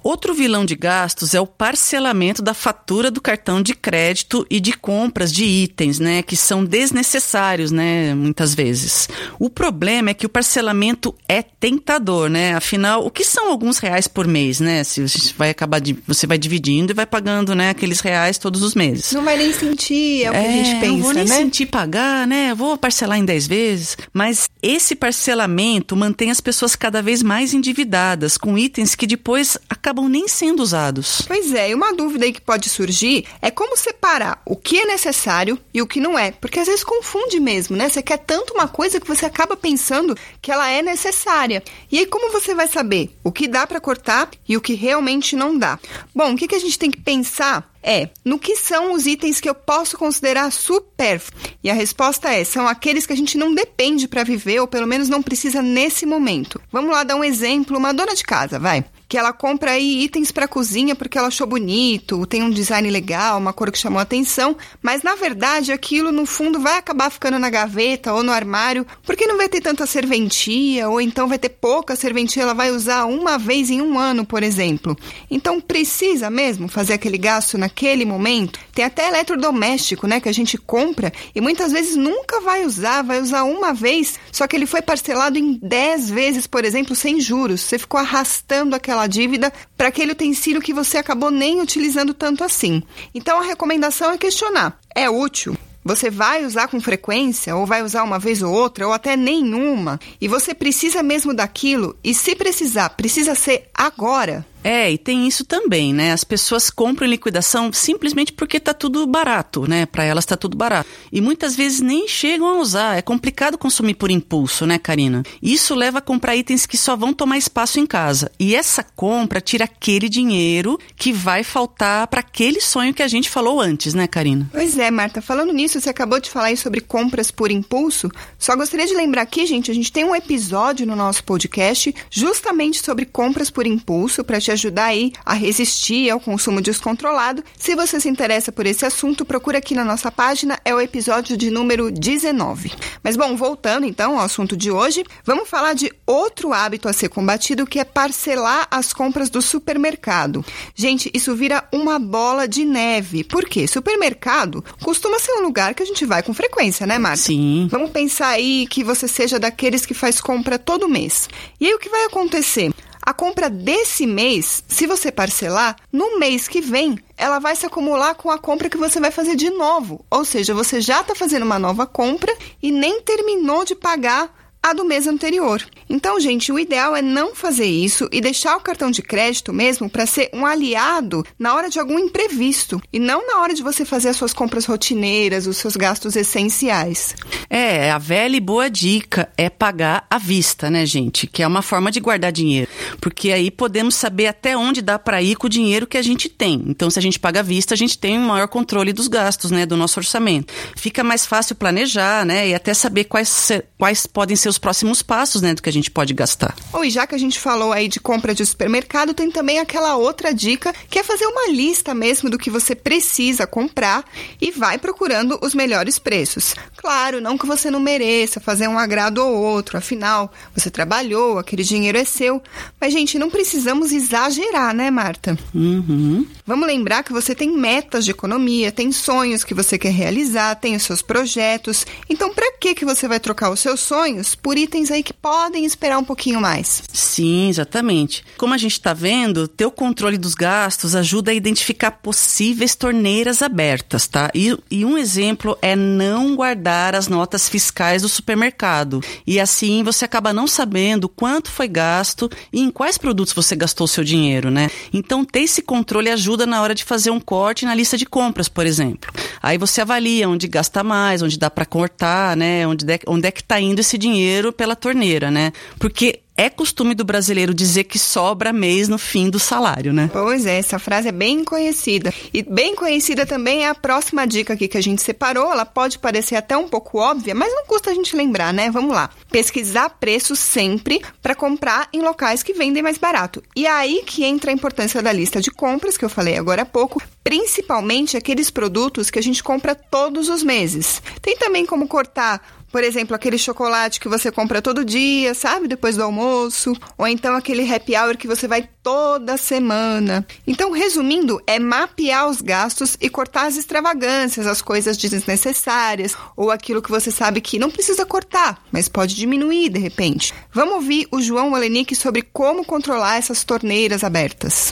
Outro 0.07 0.33
vilão 0.33 0.65
de 0.65 0.77
gastos 0.77 1.35
é 1.35 1.41
o 1.41 1.47
parcelamento 1.49 2.41
da 2.41 2.55
fatura 2.55 3.11
do 3.11 3.21
cartão 3.21 3.61
de 3.61 3.75
crédito 3.75 4.47
e 4.49 4.61
de 4.61 4.73
compras 4.73 5.33
de 5.33 5.45
itens, 5.45 5.99
né, 5.99 6.23
que 6.23 6.37
são 6.37 6.65
desnecessários, 6.65 7.73
né, 7.73 8.15
muitas 8.15 8.55
vezes. 8.55 9.09
O 9.37 9.51
problema 9.51 10.11
é 10.11 10.15
que 10.15 10.25
o 10.25 10.29
parcelamento 10.29 11.13
é 11.29 11.43
tentador, 11.43 12.31
né? 12.31 12.55
Afinal, 12.55 13.05
o 13.05 13.11
que 13.11 13.25
são 13.25 13.51
alguns 13.51 13.79
reais 13.79 14.07
por 14.07 14.29
mês, 14.29 14.61
né? 14.61 14.85
Se 14.85 15.03
você 15.03 15.35
vai 15.37 15.51
acabar 15.51 15.81
de, 15.81 15.97
você 16.07 16.25
vai 16.25 16.39
dividindo 16.39 16.93
e 16.93 16.95
vai 16.95 17.05
pagando, 17.05 17.53
né? 17.53 17.71
aqueles 17.71 17.99
reais 17.99 18.39
todos 18.39 18.63
os 18.63 18.77
meses. 18.77 19.11
Não 19.11 19.25
vai 19.25 19.37
nem 19.37 19.53
sentir, 19.53 20.23
é 20.23 20.31
o 20.31 20.33
que 20.33 20.39
é, 20.39 20.47
a 20.47 20.53
gente 20.53 20.81
pensa, 20.81 20.93
não 20.93 20.99
vou 21.01 21.15
nem 21.15 21.25
né? 21.25 21.37
sentir 21.37 21.67
pagar, 21.67 22.29
né? 22.29 22.55
Vou 22.55 22.79
parcelar 22.79 23.19
em 23.19 23.25
10 23.25 23.49
vezes. 23.49 23.97
Mas 24.13 24.49
esse 24.63 24.95
parcelamento 24.95 25.97
mantém 25.97 26.31
as 26.31 26.41
pessoas 26.41 26.77
cada 26.77 27.03
vez 27.03 27.25
mais 27.25 27.53
endividadas, 27.53 28.39
com 28.39 28.57
itens 28.57 28.95
que 28.95 29.09
depois 29.09 29.59
acabam 29.69 29.96
nem 30.03 30.29
sendo 30.29 30.63
usados. 30.63 31.23
Pois 31.27 31.53
é, 31.53 31.71
e 31.71 31.75
uma 31.75 31.95
dúvida 31.95 32.25
aí 32.25 32.33
que 32.33 32.41
pode 32.41 32.69
surgir 32.69 33.27
é 33.41 33.51
como 33.51 33.77
separar 33.77 34.41
o 34.45 34.57
que 34.57 34.79
é 34.81 34.87
necessário 34.87 35.59
e 35.73 35.83
o 35.83 35.87
que 35.87 36.01
não 36.01 36.19
é. 36.19 36.31
Porque 36.31 36.61
às 36.61 36.67
vezes 36.67 36.85
confunde 36.85 37.41
mesmo, 37.41 37.77
né? 37.77 37.89
Você 37.89 38.03
quer 38.03 38.19
tanto 38.19 38.55
uma 38.55 38.69
coisa 38.69 39.01
que 39.01 39.07
você 39.07 39.27
acaba 39.27 39.57
pensando 39.57 40.17
que 40.41 40.53
ela 40.53 40.69
é 40.71 40.83
necessária. 40.83 41.63
E 41.91 41.99
aí, 41.99 42.07
como 42.07 42.33
você 42.33 42.55
vai 42.55 42.69
saber 42.69 43.17
o 43.23 43.33
que 43.33 43.49
dá 43.49 43.67
para 43.67 43.81
cortar 43.81 44.31
e 44.49 44.57
o 44.57 44.61
que 44.61 44.75
realmente 44.75 45.37
não 45.37 45.59
dá? 45.59 45.79
Bom, 46.15 46.33
o 46.33 46.37
que, 46.37 46.49
que 46.49 46.55
a 46.55 46.61
gente 46.61 46.79
tem 46.79 46.91
que 46.91 47.01
pensar 47.01 47.71
é: 47.83 48.11
no 48.25 48.39
que 48.39 48.57
são 48.57 48.93
os 48.93 49.07
itens 49.07 49.41
que 49.41 49.49
eu 49.49 49.55
posso 49.55 49.97
considerar 49.97 50.51
supérfluos? 50.51 51.43
E 51.63 51.71
a 51.71 51.75
resposta 51.75 52.33
é: 52.33 52.45
são 52.45 52.67
aqueles 52.67 53.07
que 53.07 53.13
a 53.13 53.17
gente 53.17 53.39
não 53.39 53.55
depende 53.55 54.09
para 54.09 54.25
viver 54.25 54.61
ou 54.61 54.67
pelo 54.67 54.87
menos 54.87 55.09
não 55.09 55.23
precisa 55.23 55.63
nesse 55.63 56.05
momento. 56.05 56.61
Vamos 56.71 56.91
lá 56.91 57.05
dar 57.05 57.17
um 57.17 57.25
exemplo: 57.25 57.79
uma 57.79 57.95
dona 57.95 58.15
de 58.15 58.25
casa, 58.25 58.59
vai 58.59 58.85
que 59.09 59.17
ela 59.17 59.33
compra 59.33 59.73
aí 59.73 60.03
itens 60.03 60.33
para 60.33 60.49
cozinha 60.49 60.95
porque 60.95 61.17
ela 61.17 61.29
achou 61.29 61.47
bonito, 61.47 62.27
tem 62.27 62.43
um 62.43 62.51
design 62.51 62.91
legal, 62.91 63.39
uma 63.39 63.53
cor 63.53 63.71
que 63.71 63.79
chamou 63.79 64.01
atenção, 64.01 64.57
mas 64.83 65.03
na 65.03 65.15
verdade 65.15 65.73
aquilo 65.73 66.11
no 66.11 66.27
fundo 66.27 66.61
vai 66.61 66.79
acabar 66.79 67.11
ficando 67.11 67.39
na 67.39 67.49
gaveta 67.49 68.13
ou 68.13 68.23
no 68.23 68.33
armário 68.33 68.87
porque 69.05 69.27
não 69.27 69.37
vai 69.37 69.49
ter 69.49 69.61
tanta 69.61 69.87
serventia 69.87 70.89
ou 70.89 71.01
então 71.01 71.29
vai 71.29 71.39
ter 71.39 71.51
pouca 71.51 71.95
serventia, 71.95 72.43
ela 72.43 72.55
vai 72.55 72.71
usar 72.71 73.05
uma 73.05 73.39
vez 73.39 73.71
em 73.71 73.81
um 73.81 73.99
ano, 73.99 74.25
por 74.25 74.43
exemplo. 74.43 74.97
Então 75.31 75.61
precisa 75.61 76.29
mesmo 76.29 76.69
fazer 76.69 76.95
aquele 76.95 77.19
gasto 77.19 77.57
naquele 77.57 78.05
momento? 78.05 78.59
Tem 78.75 78.85
até 78.85 79.09
eletrodoméstico, 79.09 80.07
né, 80.07 80.21
que 80.21 80.29
a 80.29 80.35
gente 80.35 80.59
compra 80.59 81.13
e 81.35 81.41
muitas 81.41 81.71
vezes 81.71 81.97
nunca 81.97 82.41
vai 82.41 82.65
usar, 82.65 83.03
vai 83.03 83.21
usar 83.21 83.45
uma 83.45 83.73
vez, 83.73 84.19
só 84.33 84.47
que 84.47 84.57
ele 84.57 84.67
foi 84.67 84.83
parcelado 84.83 85.39
em 85.39 85.59
10 85.63 86.11
vezes, 86.11 86.47
por 86.47 86.65
exemplo, 86.65 86.95
sem 86.95 87.21
juros. 87.21 87.61
Você 87.61 87.79
ficou 87.79 88.01
arrastando 88.01 88.75
aquela 88.75 88.96
aquela 88.97 89.07
dívida 89.07 89.53
para 89.77 89.89
aquele 89.89 90.13
utensílio 90.13 90.63
que 90.63 90.73
você 90.73 90.97
acabou 90.97 91.31
nem 91.31 91.61
utilizando 91.61 92.15
tanto 92.15 92.43
assim. 92.43 92.83
Então 93.15 93.39
a 93.39 93.45
recomendação 93.45 94.11
é 94.11 94.19
questionar: 94.19 94.79
é 94.95 95.09
útil? 95.11 95.57
Você 95.85 96.11
vai 96.11 96.45
usar 96.45 96.67
com 96.67 96.81
frequência, 96.81 97.55
ou 97.55 97.65
vai 97.65 97.81
usar 97.83 98.03
uma 98.03 98.19
vez 98.19 98.43
ou 98.43 98.53
outra, 98.53 98.87
ou 98.89 98.93
até 98.93 99.17
nenhuma, 99.17 100.01
e 100.21 100.27
você 100.27 100.53
precisa 100.53 101.01
mesmo 101.01 101.33
daquilo, 101.33 101.97
e 102.03 102.13
se 102.13 102.35
precisar, 102.35 102.91
precisa 102.91 103.37
ser 103.37 103.69
agora. 103.73 104.45
É, 104.67 104.91
e 104.91 104.99
tem 104.99 105.29
isso 105.29 105.45
também, 105.45 105.95
né? 105.95 106.11
As 106.11 106.25
pessoas 106.25 106.71
compram 106.71 107.07
em 107.07 107.11
liquidação 107.11 107.73
simplesmente 107.73 108.33
porque 108.33 108.59
tá 108.59 108.75
tudo 108.75 109.07
barato, 109.07 109.65
né? 109.65 109.87
Para 109.87 110.03
elas 110.03 110.27
tá 110.27 110.37
tudo 110.37 110.57
barato. 110.57 110.91
E 111.13 111.21
muitas 111.21 111.55
vezes 111.55 111.81
nem 111.81 112.09
chegam 112.09 112.49
a 112.49 112.59
usar. 112.59 112.99
É 112.99 113.01
complicado 113.01 113.57
consumir 113.57 113.95
por 113.95 114.11
impulso, 114.11 114.67
né, 114.67 114.77
Karina? 114.77 115.23
Isso 115.41 115.73
leva 115.73 115.99
a 115.99 116.03
comprar 116.03 116.35
itens 116.35 116.67
que 116.67 116.77
só 116.77 116.97
vão 116.97 117.13
tomar 117.13 117.39
espaço 117.39 117.79
em 117.79 117.87
casa. 117.87 118.29
E 118.41 118.57
essa 118.57 118.83
compra 118.83 119.41
tira 119.41 119.67
aquele 119.67 120.09
dinheiro 120.09 120.81
que 120.97 121.13
vai 121.13 121.45
faltar 121.45 122.09
para 122.09 122.19
aquele 122.19 122.61
sonho 122.61 122.93
que 122.93 123.05
a 123.05 123.09
gente 123.09 123.31
falou 123.31 123.61
antes, 123.61 123.95
né, 123.95 124.09
Karina? 124.09 124.51
Pois 124.51 124.77
é, 124.77 124.91
Marta. 124.91 125.23
Falando 125.23 125.53
nisso, 125.53 125.81
você 125.81 125.91
acabou 125.91 126.19
de 126.19 126.29
falar 126.29 126.47
aí 126.47 126.57
sobre 126.57 126.81
compras 126.81 127.31
por 127.31 127.53
impulso. 127.53 128.11
Só 128.37 128.57
gostaria 128.57 128.89
de 128.89 128.95
lembrar 128.95 129.23
aqui, 129.23 129.47
gente, 129.47 129.71
a 129.71 129.75
gente 129.75 129.93
tem 129.93 130.05
um 130.05 130.17
episódio 130.17 130.85
no 130.85 130.97
nosso 130.97 131.23
podcast 131.23 131.95
justamente 132.11 132.85
sobre 132.85 133.07
compras 133.07 133.49
por 133.49 133.65
impulso 133.65 134.25
para 134.25 134.41
te 134.41 134.56
ajudar 134.57 134.87
aí 134.87 135.13
a 135.25 135.35
resistir 135.35 136.11
ao 136.11 136.19
consumo 136.19 136.61
descontrolado. 136.61 137.45
Se 137.57 137.75
você 137.77 138.01
se 138.01 138.09
interessa 138.09 138.51
por 138.51 138.67
esse 138.67 138.85
assunto, 138.85 139.25
procura 139.25 139.59
aqui 139.59 139.75
na 139.75 139.85
nossa 139.85 140.11
página, 140.11 140.59
é 140.65 140.75
o 140.75 140.81
episódio 140.81 141.37
de 141.37 141.51
número 141.51 141.91
19. 141.91 142.73
Mas 143.03 143.17
bom, 143.17 143.37
voltando 143.37 143.87
então 143.87 144.19
ao 144.19 144.25
assunto 144.25 144.57
de 144.57 144.71
hoje, 144.71 145.05
vamos 145.25 145.49
falar 145.49 145.75
de 145.75 145.93
outro 146.07 146.53
hábito 146.53 146.89
a 146.89 146.93
ser 146.93 147.09
combatido 147.09 147.67
que 147.67 147.79
é 147.79 147.85
parcelar 147.85 148.67
as 148.71 148.93
compras 148.93 149.31
do 149.31 149.41
supermercado. 149.41 150.45
Gente, 150.75 151.11
isso 151.15 151.35
vira 151.35 151.67
uma 151.73 151.99
bola 151.99 152.49
de 152.49 152.65
neve. 152.65 153.23
Por 153.23 153.45
quê? 153.45 153.67
Supermercado 153.67 154.65
costuma 154.83 155.19
ser 155.19 155.33
um 155.33 155.43
lugar 155.43 155.75
que 155.75 155.83
a 155.83 155.87
gente 155.87 156.05
vai 156.05 156.23
com 156.23 156.35
frequência, 156.35 156.87
né, 156.87 156.99
Marta? 156.99 157.25
Sim. 157.25 157.69
Vamos 157.71 157.91
pensar 157.91 158.29
aí 158.29 158.67
que 158.67 158.83
você 158.83 159.07
seja 159.07 159.39
daqueles 159.39 159.87
que 159.87 159.95
faz 159.95 160.21
compra 160.21 160.59
todo 160.59 160.89
mês. 160.89 161.29
E 161.61 161.67
aí 161.67 161.75
o 161.75 161.79
que 161.79 161.89
vai 161.89 162.05
acontecer? 162.05 162.73
A 163.07 163.15
compra 163.15 163.49
desse 163.49 164.05
mês, 164.05 164.65
se 164.67 164.85
você 164.85 165.13
parcelar, 165.13 165.77
no 165.93 166.19
mês 166.19 166.49
que 166.49 166.61
vem, 166.61 166.99
ela 167.17 167.39
vai 167.39 167.55
se 167.55 167.65
acumular 167.65 168.17
com 168.17 168.33
a 168.33 168.37
compra 168.37 168.69
que 168.69 168.77
você 168.77 168.99
vai 168.99 169.13
fazer 169.13 169.37
de 169.37 169.49
novo. 169.49 170.05
Ou 170.11 170.25
seja, 170.25 170.53
você 170.53 170.81
já 170.81 171.03
está 171.03 171.15
fazendo 171.15 171.45
uma 171.45 171.57
nova 171.57 171.87
compra 171.87 172.37
e 172.61 172.73
nem 172.73 173.01
terminou 173.01 173.65
de 173.65 173.77
pagar 173.77 174.35
a 174.61 174.73
do 174.73 174.85
mês 174.85 175.07
anterior. 175.07 175.63
Então, 175.89 176.19
gente, 176.19 176.51
o 176.51 176.59
ideal 176.59 176.97
é 176.97 177.01
não 177.01 177.37
fazer 177.37 177.67
isso 177.67 178.09
e 178.11 178.21
deixar 178.21 178.57
o 178.57 178.61
cartão 178.61 178.91
de 178.91 179.01
crédito 179.01 179.53
mesmo 179.53 179.89
para 179.89 180.07
ser 180.07 180.29
um 180.33 180.45
aliado 180.45 181.25
na 181.39 181.55
hora 181.55 181.71
de 181.71 181.79
algum 181.79 182.01
imprevisto 182.01 182.83
e 182.93 182.99
não 182.99 183.25
na 183.25 183.39
hora 183.39 183.55
de 183.55 183.63
você 183.63 183.85
fazer 183.85 184.09
as 184.09 184.17
suas 184.17 184.33
compras 184.33 184.65
rotineiras, 184.65 185.47
os 185.47 185.59
seus 185.59 185.77
gastos 185.77 186.17
essenciais. 186.17 187.15
É, 187.49 187.93
a 187.93 187.99
velha 187.99 188.37
e 188.37 188.41
boa 188.41 188.69
dica 188.69 189.31
é 189.37 189.49
pagar 189.49 190.05
à 190.11 190.19
vista, 190.19 190.69
né, 190.69 190.85
gente? 190.85 191.29
Que 191.29 191.45
é 191.45 191.47
uma 191.47 191.63
forma 191.63 191.93
de 191.93 192.01
guardar 192.01 192.33
dinheiro. 192.33 192.69
Porque 193.01 193.33
aí 193.33 193.51
podemos 193.51 193.95
saber 193.95 194.27
até 194.27 194.57
onde 194.57 194.83
dá 194.83 194.99
para 194.99 195.23
ir 195.23 195.37
com 195.37 195.47
o 195.47 195.51
dinheiro 195.51 195.87
que 195.87 195.97
a 195.97 196.03
gente 196.03 196.29
tem. 196.29 196.63
Então, 196.67 196.91
se 196.91 196.99
a 196.99 197.03
gente 197.03 197.19
paga 197.19 197.41
à 197.41 197.43
vista, 197.43 197.75
a 197.75 197.77
gente 197.77 197.99
tem 197.99 198.19
um 198.19 198.27
maior 198.27 198.49
controle 198.49 198.93
dos 198.93 199.09
gastos, 199.09 199.51
né, 199.51 199.67
do 199.67 199.77
nosso 199.77 199.99
orçamento. 199.99 200.53
Fica 200.77 201.03
mais 201.03 201.27
fácil 201.27 201.55
planejar, 201.55 202.25
né, 202.25 202.49
e 202.49 202.55
até 202.55 202.75
saber 202.75 203.05
quais, 203.05 203.51
quais 203.79 204.07
podem 204.07 204.37
ser 204.37 204.49
os 204.49 204.59
próximos 204.59 205.03
passos, 205.03 205.43
né, 205.43 205.55
do 205.55 205.63
que 205.63 205.69
a 205.69 205.73
gente 205.73 205.91
pode 205.91 206.15
gastar. 206.15 206.55
Oh, 206.73 206.85
e 206.85 206.91
já 206.91 207.07
que 207.07 207.15
a 207.15 207.19
gente 207.19 207.39
falou 207.39 207.73
aí 207.73 207.89
de 207.89 208.01
compra 208.01 208.35
de 208.35 208.45
supermercado, 208.45 209.15
tem 209.15 209.31
também 209.31 209.59
aquela 209.59 209.97
outra 209.97 210.33
dica 210.33 210.75
que 210.89 210.99
é 210.99 211.03
fazer 211.03 211.27
uma 211.27 211.49
lista 211.49 211.95
mesmo 211.95 212.31
do 212.31 212.39
que 212.39 212.51
você 212.51 212.75
precisa 212.75 213.47
comprar 213.47 214.05
e 214.41 214.51
vai 214.51 214.79
procurando 214.79 215.39
os 215.43 215.55
melhores 215.55 215.99
preços. 215.99 216.55
Claro, 216.77 217.21
não 217.21 217.39
que 217.39 217.47
você 217.47 217.71
não 217.71 217.81
mereça 217.81 218.41
fazer 218.41 218.69
um 218.69 218.79
agrado 218.79 219.19
ou 219.19 219.35
outro, 219.35 219.77
afinal, 219.79 220.33
você 220.55 220.71
trabalhou, 220.71 221.39
aquele 221.39 221.63
dinheiro 221.63 221.99
é 221.99 222.05
seu. 222.05 222.43
Mas, 222.81 222.93
gente, 222.93 223.19
não 223.19 223.31
precisamos 223.31 223.91
exagerar, 223.91 224.75
né, 224.75 224.91
Marta? 224.91 225.39
Uhum. 225.55 226.27
Vamos 226.47 226.67
lembrar 226.67 227.03
que 227.03 227.13
você 227.13 227.35
tem 227.35 227.51
metas 227.51 228.05
de 228.05 228.11
economia, 228.11 228.71
tem 228.71 228.93
sonhos 228.93 229.43
que 229.43 229.55
você 229.55 229.79
quer 229.79 229.93
realizar, 229.93 230.55
tem 230.57 230.77
os 230.77 230.83
seus 230.83 231.01
projetos. 231.01 231.87
Então, 232.09 232.35
para 232.35 232.53
que 232.53 232.75
que 232.75 232.85
você 232.85 233.09
vai 233.09 233.19
trocar 233.19 233.51
os 233.51 233.61
seus 233.61 233.81
sonhos 233.81 234.35
por 234.35 234.59
itens 234.59 234.91
aí 234.91 235.03
que 235.03 235.13
podem 235.13 235.65
esperar 235.65 235.99
um 235.99 236.05
pouquinho 236.05 236.41
mais? 236.41 236.83
Sim, 236.93 237.49
exatamente. 237.49 238.25
Como 238.37 238.53
a 238.53 238.59
gente 238.59 238.73
está 238.73 238.93
vendo, 238.93 239.49
ter 239.49 239.65
o 239.65 239.71
controle 239.71 240.19
dos 240.19 240.35
gastos 240.35 240.95
ajuda 240.95 241.31
a 241.31 241.35
identificar 241.35 241.91
possíveis 241.91 242.75
torneiras 242.75 243.41
abertas, 243.41 244.07
tá? 244.07 244.31
E, 244.35 244.57
e 244.71 244.85
um 244.85 244.99
exemplo 244.99 245.57
é 245.63 245.75
não 245.75 246.37
guardar 246.37 246.95
as 246.95 247.09
notas 247.09 247.49
fiscais 247.49 248.03
do 248.03 248.09
supermercado. 248.09 249.01
E 249.27 249.41
assim 249.41 249.83
você 249.83 250.05
acaba 250.05 250.33
não 250.33 250.47
sabendo 250.47 251.09
quanto 251.09 251.51
foi 251.51 251.69
gasto 251.69 252.31
e 252.53 252.66
em 252.67 252.71
quais 252.71 252.99
produtos 252.99 253.33
você 253.33 253.57
gastou 253.57 253.87
seu 253.87 254.05
dinheiro, 254.05 254.51
né? 254.51 254.69
Então, 254.93 255.25
ter 255.25 255.41
esse 255.41 255.63
controle 255.63 256.11
ajuda 256.11 256.47
na 256.47 256.61
hora 256.61 256.75
de 256.75 256.85
fazer 256.85 257.11
um 257.11 257.21
corte 257.21 257.65
na 257.65 257.75
lista 257.75 257.97
de 257.97 258.05
compras, 258.05 258.49
por 258.49 258.67
exemplo. 258.67 259.11
Aí 259.43 259.57
você 259.57 259.81
avalia 259.81 260.29
onde 260.29 260.47
gasta 260.49 260.83
mais, 260.83 261.23
onde 261.23 261.39
dá 261.39 261.51
para 261.51 261.65
cortar, 261.65 262.37
né? 262.37 262.67
Onde, 262.67 262.85
de, 262.85 263.01
onde 263.07 263.29
é 263.29 263.31
que 263.31 263.41
está 263.41 263.61
indo 263.61 263.81
esse 263.81 263.97
dinheiro 263.97 264.53
pela 264.53 264.77
torneira, 264.77 265.31
né? 265.31 265.53
Porque 265.79 266.21
é 266.37 266.51
costume 266.51 266.95
do 266.95 267.05
brasileiro 267.05 267.55
dizer 267.55 267.85
que 267.85 267.99
sobra 267.99 268.53
mês 268.53 268.89
no 268.89 268.99
fim 268.99 269.31
do 269.31 269.39
salário, 269.39 269.93
né? 269.93 270.11
Pois 270.13 270.45
é, 270.45 270.59
essa 270.59 270.79
frase 270.79 271.09
é 271.09 271.13
bem 271.13 271.45
conhecida. 271.45 272.13
E 272.33 272.43
bem 272.43 272.75
conhecida 272.75 273.25
também 273.25 273.65
é 273.65 273.69
a 273.69 273.75
próxima 273.75 274.27
dica 274.27 274.53
aqui 274.53 274.69
que 274.69 274.77
a 274.77 274.83
gente 274.83 275.03
separou. 275.03 275.51
Ela 275.51 275.65
pode 275.65 275.99
parecer 275.99 276.37
até 276.37 276.57
um 276.57 276.69
pouco 276.69 276.99
óbvia, 276.99 277.35
mas 277.35 277.53
não 277.53 277.65
custa 277.65 277.91
a 277.91 277.95
gente 277.95 278.15
lembrar, 278.15 278.53
né? 278.53 278.71
Vamos 278.71 278.95
lá. 278.95 279.11
Pesquisar 279.31 279.91
preço 279.91 280.37
sempre 280.37 281.01
para 281.23 281.35
comprar 281.35 281.89
em 281.93 282.03
locais 282.03 282.43
que 282.43 282.53
vendem 282.53 282.83
mais 282.83 282.99
barato. 282.99 283.43
E 283.55 283.67
aí 283.67 284.03
que 284.05 284.25
entra 284.25 284.51
a 284.51 284.55
importância 284.55 285.03
da 285.03 285.13
lista 285.13 285.41
de 285.41 285.51
compras 285.51 285.97
que 285.97 286.05
eu 286.05 286.11
falei 286.11 286.37
agora 286.37 286.63
há 286.63 286.67
pouco, 286.67 287.03
principalmente 287.25 288.17
aqueles 288.17 288.51
produtos 288.51 289.11
que 289.11 289.19
a 289.19 289.23
gente 289.23 289.43
compra 289.43 289.75
todos 289.75 290.29
os 290.29 290.43
meses. 290.43 291.03
Tem 291.23 291.37
também 291.37 291.65
como 291.65 291.89
cortar 291.89 292.41
por 292.71 292.83
exemplo, 292.83 293.15
aquele 293.15 293.39
chocolate 293.39 294.01
que 294.01 294.09
você 294.09 294.31
compra 294.31 294.61
todo 294.63 294.85
dia, 294.85 295.35
sabe? 295.35 295.69
Depois 295.69 295.97
do 295.97 296.03
almoço. 296.03 296.73
Ou 296.99 297.07
então 297.07 297.35
aquele 297.35 297.71
happy 297.73 297.97
hour 297.97 298.17
que 298.17 298.27
você 298.27 298.47
vai 298.47 298.69
toda 298.83 299.37
semana. 299.37 300.25
Então, 300.47 300.71
resumindo, 300.71 301.41
é 301.47 301.59
mapear 301.59 302.29
os 302.29 302.41
gastos 302.41 302.97
e 303.01 303.09
cortar 303.09 303.47
as 303.47 303.57
extravagâncias, 303.57 304.47
as 304.47 304.63
coisas 304.63 304.97
desnecessárias, 304.97 306.17
ou 306.37 306.51
aquilo 306.51 306.83
que 306.83 306.91
você 306.91 307.11
sabe 307.11 307.41
que 307.41 307.59
não 307.59 307.71
precisa 307.71 308.05
cortar, 308.07 308.59
mas 308.73 308.89
pode 308.89 309.17
diminuir 309.17 309.71
de 309.71 309.79
repente. 309.79 310.33
Vamos 310.53 310.75
ouvir 310.75 311.07
o 311.11 311.21
João 311.21 311.53
Olenick 311.53 311.95
sobre 311.95 312.23
como 312.23 312.65
controlar 312.65 313.17
essas 313.17 313.45
torneiras 313.45 314.05
abertas. 314.05 314.71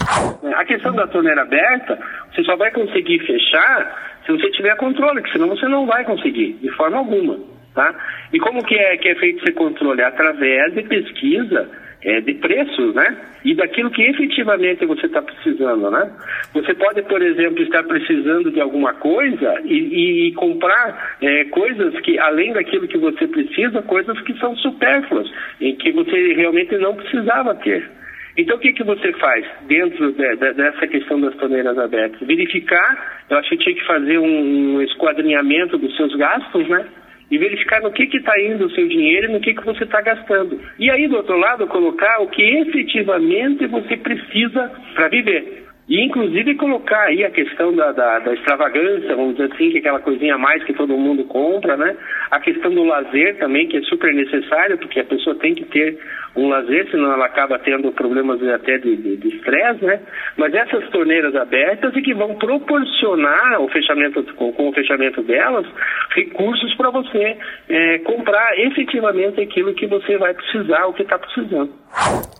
A 0.56 0.64
questão 0.64 0.92
da 0.92 1.06
torneira 1.06 1.42
aberta, 1.42 1.98
você 2.32 2.42
só 2.44 2.56
vai 2.56 2.70
conseguir 2.70 3.18
fechar 3.26 4.20
se 4.26 4.32
você 4.32 4.50
tiver 4.52 4.74
controle, 4.76 5.22
que 5.22 5.32
senão 5.32 5.48
você 5.48 5.68
não 5.68 5.86
vai 5.86 6.04
conseguir, 6.04 6.54
de 6.54 6.70
forma 6.76 6.98
alguma. 6.98 7.53
Tá? 7.74 7.92
E 8.32 8.38
como 8.38 8.64
que 8.64 8.76
é, 8.76 8.96
que 8.96 9.08
é 9.08 9.14
feito 9.16 9.42
esse 9.42 9.52
controle? 9.52 10.02
Através 10.02 10.72
de 10.74 10.82
pesquisa 10.84 11.68
é, 12.04 12.20
de 12.20 12.34
preços, 12.34 12.94
né? 12.94 13.16
E 13.44 13.54
daquilo 13.54 13.90
que 13.90 14.02
efetivamente 14.02 14.84
você 14.84 15.06
está 15.06 15.22
precisando, 15.22 15.90
né? 15.90 16.10
Você 16.52 16.74
pode, 16.74 17.02
por 17.02 17.20
exemplo, 17.22 17.62
estar 17.62 17.82
precisando 17.82 18.50
de 18.50 18.60
alguma 18.60 18.92
coisa 18.94 19.60
e, 19.64 20.28
e 20.28 20.32
comprar 20.34 21.16
é, 21.20 21.44
coisas 21.46 21.98
que, 22.00 22.18
além 22.18 22.52
daquilo 22.52 22.86
que 22.86 22.98
você 22.98 23.26
precisa, 23.26 23.82
coisas 23.82 24.20
que 24.20 24.38
são 24.38 24.54
supérfluas, 24.56 25.30
e 25.60 25.72
que 25.72 25.92
você 25.92 26.34
realmente 26.34 26.76
não 26.76 26.94
precisava 26.94 27.54
ter. 27.56 27.90
Então, 28.36 28.56
o 28.56 28.60
que, 28.60 28.72
que 28.72 28.84
você 28.84 29.12
faz 29.14 29.46
dentro 29.66 30.12
de, 30.12 30.36
de, 30.36 30.52
dessa 30.54 30.86
questão 30.86 31.20
das 31.20 31.34
torneiras 31.36 31.78
abertas? 31.78 32.26
Verificar, 32.26 33.22
eu 33.30 33.38
acho 33.38 33.48
que 33.50 33.58
tinha 33.58 33.74
que 33.74 33.86
fazer 33.86 34.18
um, 34.18 34.76
um 34.76 34.82
esquadrinhamento 34.82 35.78
dos 35.78 35.96
seus 35.96 36.14
gastos, 36.16 36.68
né? 36.68 36.84
E 37.30 37.38
verificar 37.38 37.80
no 37.80 37.92
que 37.92 38.04
está 38.04 38.40
indo 38.40 38.66
o 38.66 38.70
seu 38.70 38.86
dinheiro 38.86 39.28
e 39.28 39.32
no 39.32 39.40
que, 39.40 39.54
que 39.54 39.64
você 39.64 39.84
está 39.84 40.00
gastando. 40.00 40.60
E 40.78 40.90
aí, 40.90 41.08
do 41.08 41.16
outro 41.16 41.36
lado, 41.36 41.66
colocar 41.66 42.20
o 42.20 42.28
que 42.28 42.42
efetivamente 42.42 43.66
você 43.66 43.96
precisa 43.96 44.70
para 44.94 45.08
viver. 45.08 45.64
E, 45.86 46.02
inclusive, 46.02 46.54
colocar 46.54 47.02
aí 47.02 47.24
a 47.24 47.30
questão 47.30 47.74
da, 47.74 47.92
da, 47.92 48.18
da, 48.18 48.32
extravagância, 48.32 49.14
vamos 49.14 49.36
dizer 49.36 49.52
assim, 49.52 49.70
que 49.70 49.76
é 49.76 49.80
aquela 49.80 50.00
coisinha 50.00 50.34
a 50.34 50.38
mais 50.38 50.64
que 50.64 50.72
todo 50.72 50.96
mundo 50.96 51.24
compra, 51.24 51.76
né? 51.76 51.94
A 52.30 52.40
questão 52.40 52.72
do 52.74 52.84
lazer 52.84 53.36
também, 53.36 53.68
que 53.68 53.76
é 53.76 53.82
super 53.82 54.14
necessário, 54.14 54.78
porque 54.78 55.00
a 55.00 55.04
pessoa 55.04 55.36
tem 55.36 55.54
que 55.54 55.64
ter 55.66 55.98
um 56.34 56.48
lazer, 56.48 56.90
senão 56.90 57.12
ela 57.12 57.26
acaba 57.26 57.58
tendo 57.58 57.92
problemas 57.92 58.42
até 58.42 58.78
de 58.78 59.28
estresse, 59.28 59.84
né? 59.84 60.00
Mas 60.38 60.54
essas 60.54 60.88
torneiras 60.88 61.36
abertas 61.36 61.94
e 61.94 62.00
que 62.00 62.14
vão 62.14 62.34
proporcionar 62.36 63.60
o 63.60 63.68
fechamento, 63.68 64.24
com, 64.34 64.52
com 64.52 64.70
o 64.70 64.72
fechamento 64.72 65.22
delas, 65.22 65.66
recursos 66.14 66.74
para 66.76 66.90
você 66.90 67.36
é, 67.68 67.98
comprar 67.98 68.58
efetivamente 68.58 69.40
aquilo 69.40 69.74
que 69.74 69.86
você 69.86 70.16
vai 70.16 70.32
precisar, 70.32 70.86
o 70.86 70.92
que 70.92 71.02
está 71.02 71.18
precisando. 71.18 71.70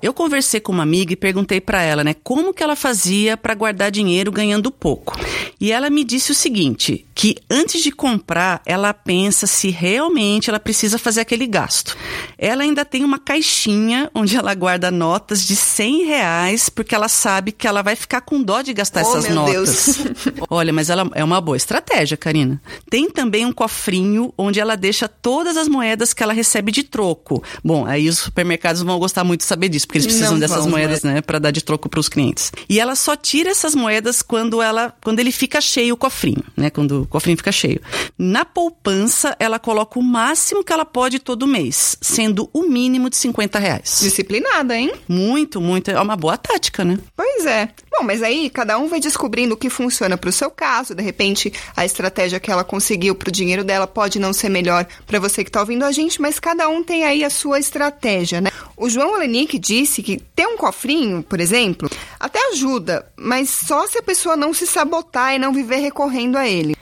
Eu 0.02 0.12
conversei 0.12 0.60
com 0.60 0.72
uma 0.72 0.82
amiga 0.82 1.12
e 1.12 1.16
perguntei 1.16 1.60
para 1.60 1.82
ela, 1.82 2.02
né, 2.04 2.14
como 2.22 2.52
que 2.52 2.62
ela 2.62 2.76
fazia 2.76 3.36
para 3.36 3.54
guardar 3.54 3.90
dinheiro 3.90 4.30
ganhando 4.30 4.70
pouco. 4.70 5.16
E 5.60 5.72
ela 5.72 5.88
me 5.88 6.04
disse 6.04 6.32
o 6.32 6.34
seguinte, 6.34 7.06
que 7.14 7.36
antes 7.48 7.82
de 7.82 7.92
comprar, 7.92 8.60
ela 8.66 8.92
pensa 8.92 9.46
se 9.46 9.70
realmente 9.70 10.50
ela 10.50 10.58
precisa 10.58 10.98
fazer 10.98 11.20
aquele 11.20 11.46
gasto. 11.46 11.96
Ela 12.36 12.64
ainda 12.64 12.84
tem 12.84 13.04
uma 13.04 13.18
caixinha 13.18 14.10
onde 14.14 14.36
ela 14.36 14.54
guarda 14.54 14.90
notas 14.90 15.46
de 15.46 15.54
100 15.56 16.04
reais, 16.04 16.68
porque 16.68 16.94
ela 16.94 17.08
sabe 17.08 17.52
que 17.52 17.66
ela 17.66 17.82
vai 17.82 17.96
ficar 17.96 18.20
com 18.20 18.42
dó 18.42 18.60
de 18.60 18.74
gastar 18.74 19.04
oh, 19.04 19.08
essas 19.08 19.26
meu 19.26 19.36
notas. 19.36 19.54
Deus. 19.54 20.18
Olha, 20.50 20.72
mas 20.72 20.90
ela 20.90 21.08
é 21.14 21.22
uma 21.22 21.40
boa 21.40 21.56
estratégia, 21.56 22.16
Karina. 22.16 22.60
Tem 22.90 23.08
também 23.08 23.46
um 23.46 23.52
cofrinho 23.64 24.32
onde 24.36 24.60
ela 24.60 24.76
deixa 24.76 25.08
todas 25.08 25.56
as 25.56 25.68
moedas 25.68 26.12
que 26.12 26.22
ela 26.22 26.34
recebe 26.34 26.70
de 26.70 26.82
troco. 26.82 27.42
Bom, 27.64 27.86
aí 27.86 28.08
os 28.08 28.18
supermercados 28.18 28.82
vão 28.82 28.98
gostar 28.98 29.24
muito 29.24 29.40
de 29.40 29.46
saber 29.46 29.70
disso, 29.70 29.86
porque 29.86 29.98
eles 29.98 30.06
precisam 30.06 30.32
Não 30.32 30.38
dessas 30.38 30.58
vão, 30.58 30.70
moedas, 30.70 31.02
né, 31.02 31.22
para 31.22 31.38
dar 31.38 31.50
de 31.50 31.62
troco 31.62 31.88
para 31.88 31.98
os 31.98 32.08
clientes. 32.08 32.52
E 32.68 32.78
ela 32.78 32.94
só 32.94 33.16
tira 33.16 33.50
essas 33.50 33.74
moedas 33.74 34.20
quando 34.20 34.60
ela, 34.60 34.94
quando 35.02 35.20
ele 35.20 35.32
fica 35.32 35.60
cheio 35.60 35.94
o 35.94 35.96
cofrinho, 35.96 36.44
né, 36.54 36.68
quando 36.68 37.06
cofrinho 37.08 37.38
fica 37.38 37.52
cheio. 37.52 37.80
Na 38.18 38.44
poupança, 38.44 39.34
ela 39.38 39.58
coloca 39.58 39.98
o 39.98 40.02
máximo 40.02 40.62
que 40.62 40.72
ela 40.72 40.84
pode 40.84 41.18
todo 41.18 41.46
mês, 41.46 41.96
sendo 42.02 42.50
o 42.52 42.64
mínimo 42.64 43.08
de 43.08 43.16
50 43.16 43.58
reais. 43.58 44.00
Disciplinada, 44.02 44.76
hein? 44.76 44.92
Muito, 45.08 45.60
muito. 45.60 45.90
É 45.90 46.00
uma 46.00 46.16
boa 46.16 46.36
tática, 46.36 46.84
né? 46.84 46.98
Pois 47.16 47.46
é. 47.46 47.70
Bom, 47.96 48.04
mas 48.04 48.22
aí 48.22 48.50
cada 48.50 48.76
um 48.78 48.88
vai 48.88 49.00
descobrindo 49.00 49.54
o 49.54 49.56
que 49.56 49.70
funciona 49.70 50.16
para 50.18 50.28
o 50.28 50.32
seu 50.32 50.50
caso. 50.50 50.94
De 50.94 51.02
repente, 51.02 51.52
a 51.76 51.84
estratégia 51.84 52.40
que 52.40 52.50
ela 52.50 52.64
conseguiu 52.64 53.14
para 53.14 53.28
o 53.28 53.32
dinheiro 53.32 53.53
dela 53.62 53.86
pode 53.86 54.18
não 54.18 54.32
ser 54.32 54.48
melhor 54.48 54.86
para 55.06 55.20
você 55.20 55.44
que 55.44 55.50
está 55.50 55.60
ouvindo 55.60 55.84
a 55.84 55.92
gente, 55.92 56.20
mas 56.20 56.40
cada 56.40 56.68
um 56.68 56.82
tem 56.82 57.04
aí 57.04 57.22
a 57.22 57.30
sua 57.30 57.58
estratégia, 57.58 58.40
né? 58.40 58.50
O 58.76 58.88
João 58.88 59.12
Olenick 59.12 59.58
disse 59.58 60.02
que 60.02 60.16
ter 60.34 60.46
um 60.46 60.56
cofrinho, 60.56 61.22
por 61.22 61.40
exemplo, 61.40 61.88
até 62.18 62.38
ajuda, 62.52 63.06
mas 63.16 63.50
só 63.50 63.86
se 63.86 63.98
a 63.98 64.02
pessoa 64.02 64.36
não 64.36 64.52
se 64.52 64.66
sabotar 64.66 65.34
e 65.34 65.38
não 65.38 65.52
viver 65.52 65.76
recorrendo 65.76 66.36
a 66.36 66.48
ele. 66.48 66.74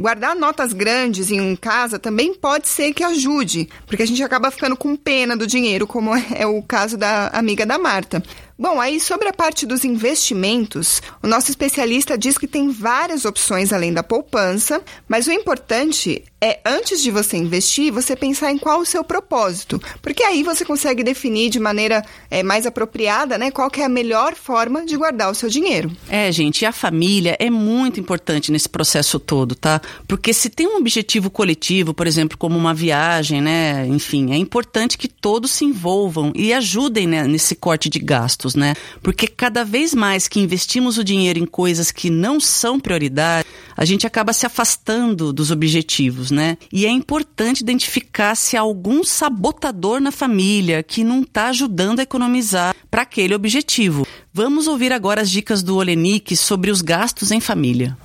Guardar 0.00 0.34
notas 0.34 0.72
grandes 0.72 1.30
em 1.30 1.54
casa 1.54 1.98
também 1.98 2.32
pode 2.34 2.68
ser 2.68 2.94
que 2.94 3.04
ajude, 3.04 3.68
porque 3.86 4.02
a 4.02 4.06
gente 4.06 4.22
acaba 4.22 4.50
ficando 4.50 4.74
com 4.74 4.96
pena 4.96 5.36
do 5.36 5.46
dinheiro, 5.46 5.86
como 5.86 6.12
é 6.34 6.46
o 6.46 6.62
caso 6.62 6.96
da 6.96 7.28
amiga 7.28 7.66
da 7.66 7.78
Marta. 7.78 8.22
Bom, 8.60 8.78
aí 8.78 9.00
sobre 9.00 9.26
a 9.26 9.32
parte 9.32 9.64
dos 9.64 9.86
investimentos, 9.86 11.00
o 11.22 11.26
nosso 11.26 11.50
especialista 11.50 12.18
diz 12.18 12.36
que 12.36 12.46
tem 12.46 12.70
várias 12.70 13.24
opções 13.24 13.72
além 13.72 13.90
da 13.90 14.02
poupança, 14.02 14.82
mas 15.08 15.26
o 15.26 15.32
importante 15.32 16.22
é, 16.42 16.58
antes 16.64 17.02
de 17.02 17.10
você 17.10 17.36
investir, 17.36 17.92
você 17.92 18.16
pensar 18.16 18.50
em 18.50 18.56
qual 18.56 18.80
o 18.80 18.86
seu 18.86 19.04
propósito. 19.04 19.80
Porque 20.00 20.22
aí 20.22 20.42
você 20.42 20.64
consegue 20.64 21.02
definir 21.02 21.50
de 21.50 21.60
maneira 21.60 22.02
é, 22.30 22.42
mais 22.42 22.66
apropriada, 22.66 23.36
né, 23.36 23.50
qual 23.50 23.70
é 23.76 23.84
a 23.84 23.88
melhor 23.88 24.34
forma 24.34 24.86
de 24.86 24.96
guardar 24.96 25.30
o 25.30 25.34
seu 25.34 25.50
dinheiro. 25.50 25.92
É, 26.08 26.32
gente, 26.32 26.62
e 26.62 26.66
a 26.66 26.72
família 26.72 27.36
é 27.38 27.50
muito 27.50 28.00
importante 28.00 28.50
nesse 28.50 28.68
processo 28.68 29.18
todo, 29.20 29.54
tá? 29.54 29.80
Porque 30.08 30.32
se 30.32 30.48
tem 30.48 30.66
um 30.66 30.76
objetivo 30.76 31.30
coletivo, 31.30 31.92
por 31.92 32.06
exemplo, 32.06 32.38
como 32.38 32.56
uma 32.56 32.72
viagem, 32.72 33.42
né, 33.42 33.86
enfim, 33.86 34.32
é 34.32 34.36
importante 34.36 34.96
que 34.96 35.08
todos 35.08 35.50
se 35.50 35.64
envolvam 35.64 36.32
e 36.34 36.54
ajudem 36.54 37.06
né, 37.06 37.24
nesse 37.24 37.54
corte 37.54 37.90
de 37.90 37.98
gastos, 37.98 38.49
né? 38.54 38.74
Porque 39.02 39.26
cada 39.26 39.64
vez 39.64 39.94
mais 39.94 40.28
que 40.28 40.40
investimos 40.40 40.98
o 40.98 41.04
dinheiro 41.04 41.38
em 41.38 41.46
coisas 41.46 41.90
que 41.90 42.10
não 42.10 42.40
são 42.40 42.78
prioridade, 42.78 43.46
a 43.76 43.84
gente 43.84 44.06
acaba 44.06 44.32
se 44.32 44.46
afastando 44.46 45.32
dos 45.32 45.50
objetivos, 45.50 46.30
né? 46.30 46.56
E 46.72 46.86
é 46.86 46.90
importante 46.90 47.60
identificar 47.60 48.34
se 48.34 48.56
há 48.56 48.60
algum 48.60 49.02
sabotador 49.02 50.00
na 50.00 50.12
família 50.12 50.82
que 50.82 51.02
não 51.02 51.22
está 51.22 51.48
ajudando 51.48 52.00
a 52.00 52.02
economizar 52.02 52.74
para 52.90 53.02
aquele 53.02 53.34
objetivo. 53.34 54.06
Vamos 54.32 54.66
ouvir 54.66 54.92
agora 54.92 55.20
as 55.20 55.30
dicas 55.30 55.62
do 55.62 55.76
Olenik 55.76 56.36
sobre 56.36 56.70
os 56.70 56.82
gastos 56.82 57.30
em 57.30 57.40
família. 57.40 57.96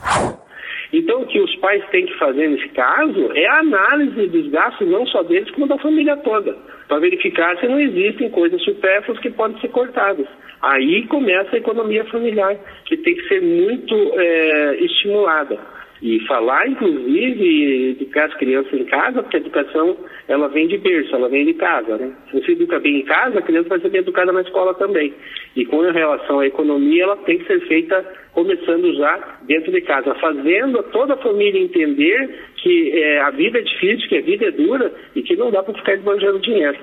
Então, 0.94 1.24
o 1.24 1.28
que 1.28 1.42
os 1.42 1.55
pais 1.66 1.84
têm 1.90 2.06
que 2.06 2.14
fazer 2.20 2.48
nesse 2.48 2.70
caso 2.70 3.32
é 3.34 3.48
a 3.48 3.60
análise 3.62 4.28
dos 4.28 4.48
gastos, 4.50 4.88
não 4.88 5.04
só 5.08 5.24
deles, 5.24 5.50
como 5.50 5.68
da 5.68 5.80
família 5.80 6.16
toda, 6.18 6.56
para 6.88 7.00
verificar 7.00 7.58
se 7.58 7.68
não 7.68 7.80
existem 7.80 8.30
coisas 8.30 8.62
supérfluas 8.64 9.20
que 9.20 9.32
podem 9.32 9.60
ser 9.60 9.70
cortadas. 9.70 10.28
Aí 10.62 11.08
começa 11.08 11.56
a 11.56 11.58
economia 11.58 12.06
familiar, 12.06 12.56
que 12.86 12.96
tem 12.98 13.16
que 13.16 13.28
ser 13.28 13.42
muito 13.42 13.96
é, 14.14 14.55
estimulada. 14.76 15.58
E 16.02 16.20
falar, 16.28 16.68
inclusive, 16.68 17.96
de 17.96 18.20
as 18.20 18.34
crianças 18.36 18.74
em 18.74 18.86
casa, 18.86 19.24
porque 19.24 19.38
a 19.38 19.40
educação 19.40 19.98
ela 20.28 20.48
vem 20.50 20.68
de 20.68 20.78
berço, 20.78 21.16
ela 21.16 21.30
vem 21.30 21.46
de 21.46 21.54
casa. 21.54 21.98
Né? 21.98 22.12
Se 22.30 22.40
você 22.40 22.52
educa 22.52 22.80
bem 22.80 23.00
em 23.00 23.06
casa, 23.06 23.40
a 23.40 23.42
criança 23.42 23.70
vai 23.70 23.80
ser 23.80 23.90
bem 23.90 24.02
educada 24.02 24.32
na 24.32 24.42
escola 24.42 24.74
também. 24.74 25.14
E 25.56 25.66
com 25.66 25.80
relação 25.80 26.40
à 26.40 26.48
economia, 26.48 27.04
ela 27.04 27.18
tem 27.18 27.38
que 27.38 27.48
ser 27.48 27.60
feita 27.68 28.06
começando 28.34 28.94
já 28.96 29.38
dentro 29.44 29.72
de 29.72 29.82
casa, 29.82 30.14
fazendo 30.16 30.84
toda 30.92 31.14
a 31.14 31.18
família 31.18 31.62
entender 31.62 32.40
que 32.58 32.92
é, 32.92 33.22
a 33.22 33.32
vida 33.32 33.60
é 33.60 33.62
difícil, 33.62 34.10
que 34.10 34.18
a 34.18 34.22
vida 34.22 34.46
é 34.46 34.52
dura 34.52 34.94
e 35.16 35.22
que 35.22 35.36
não 35.38 35.50
dá 35.50 35.64
para 35.64 35.74
ficar 35.74 35.94
esbanjando 35.94 36.40
dinheiro. 36.40 36.78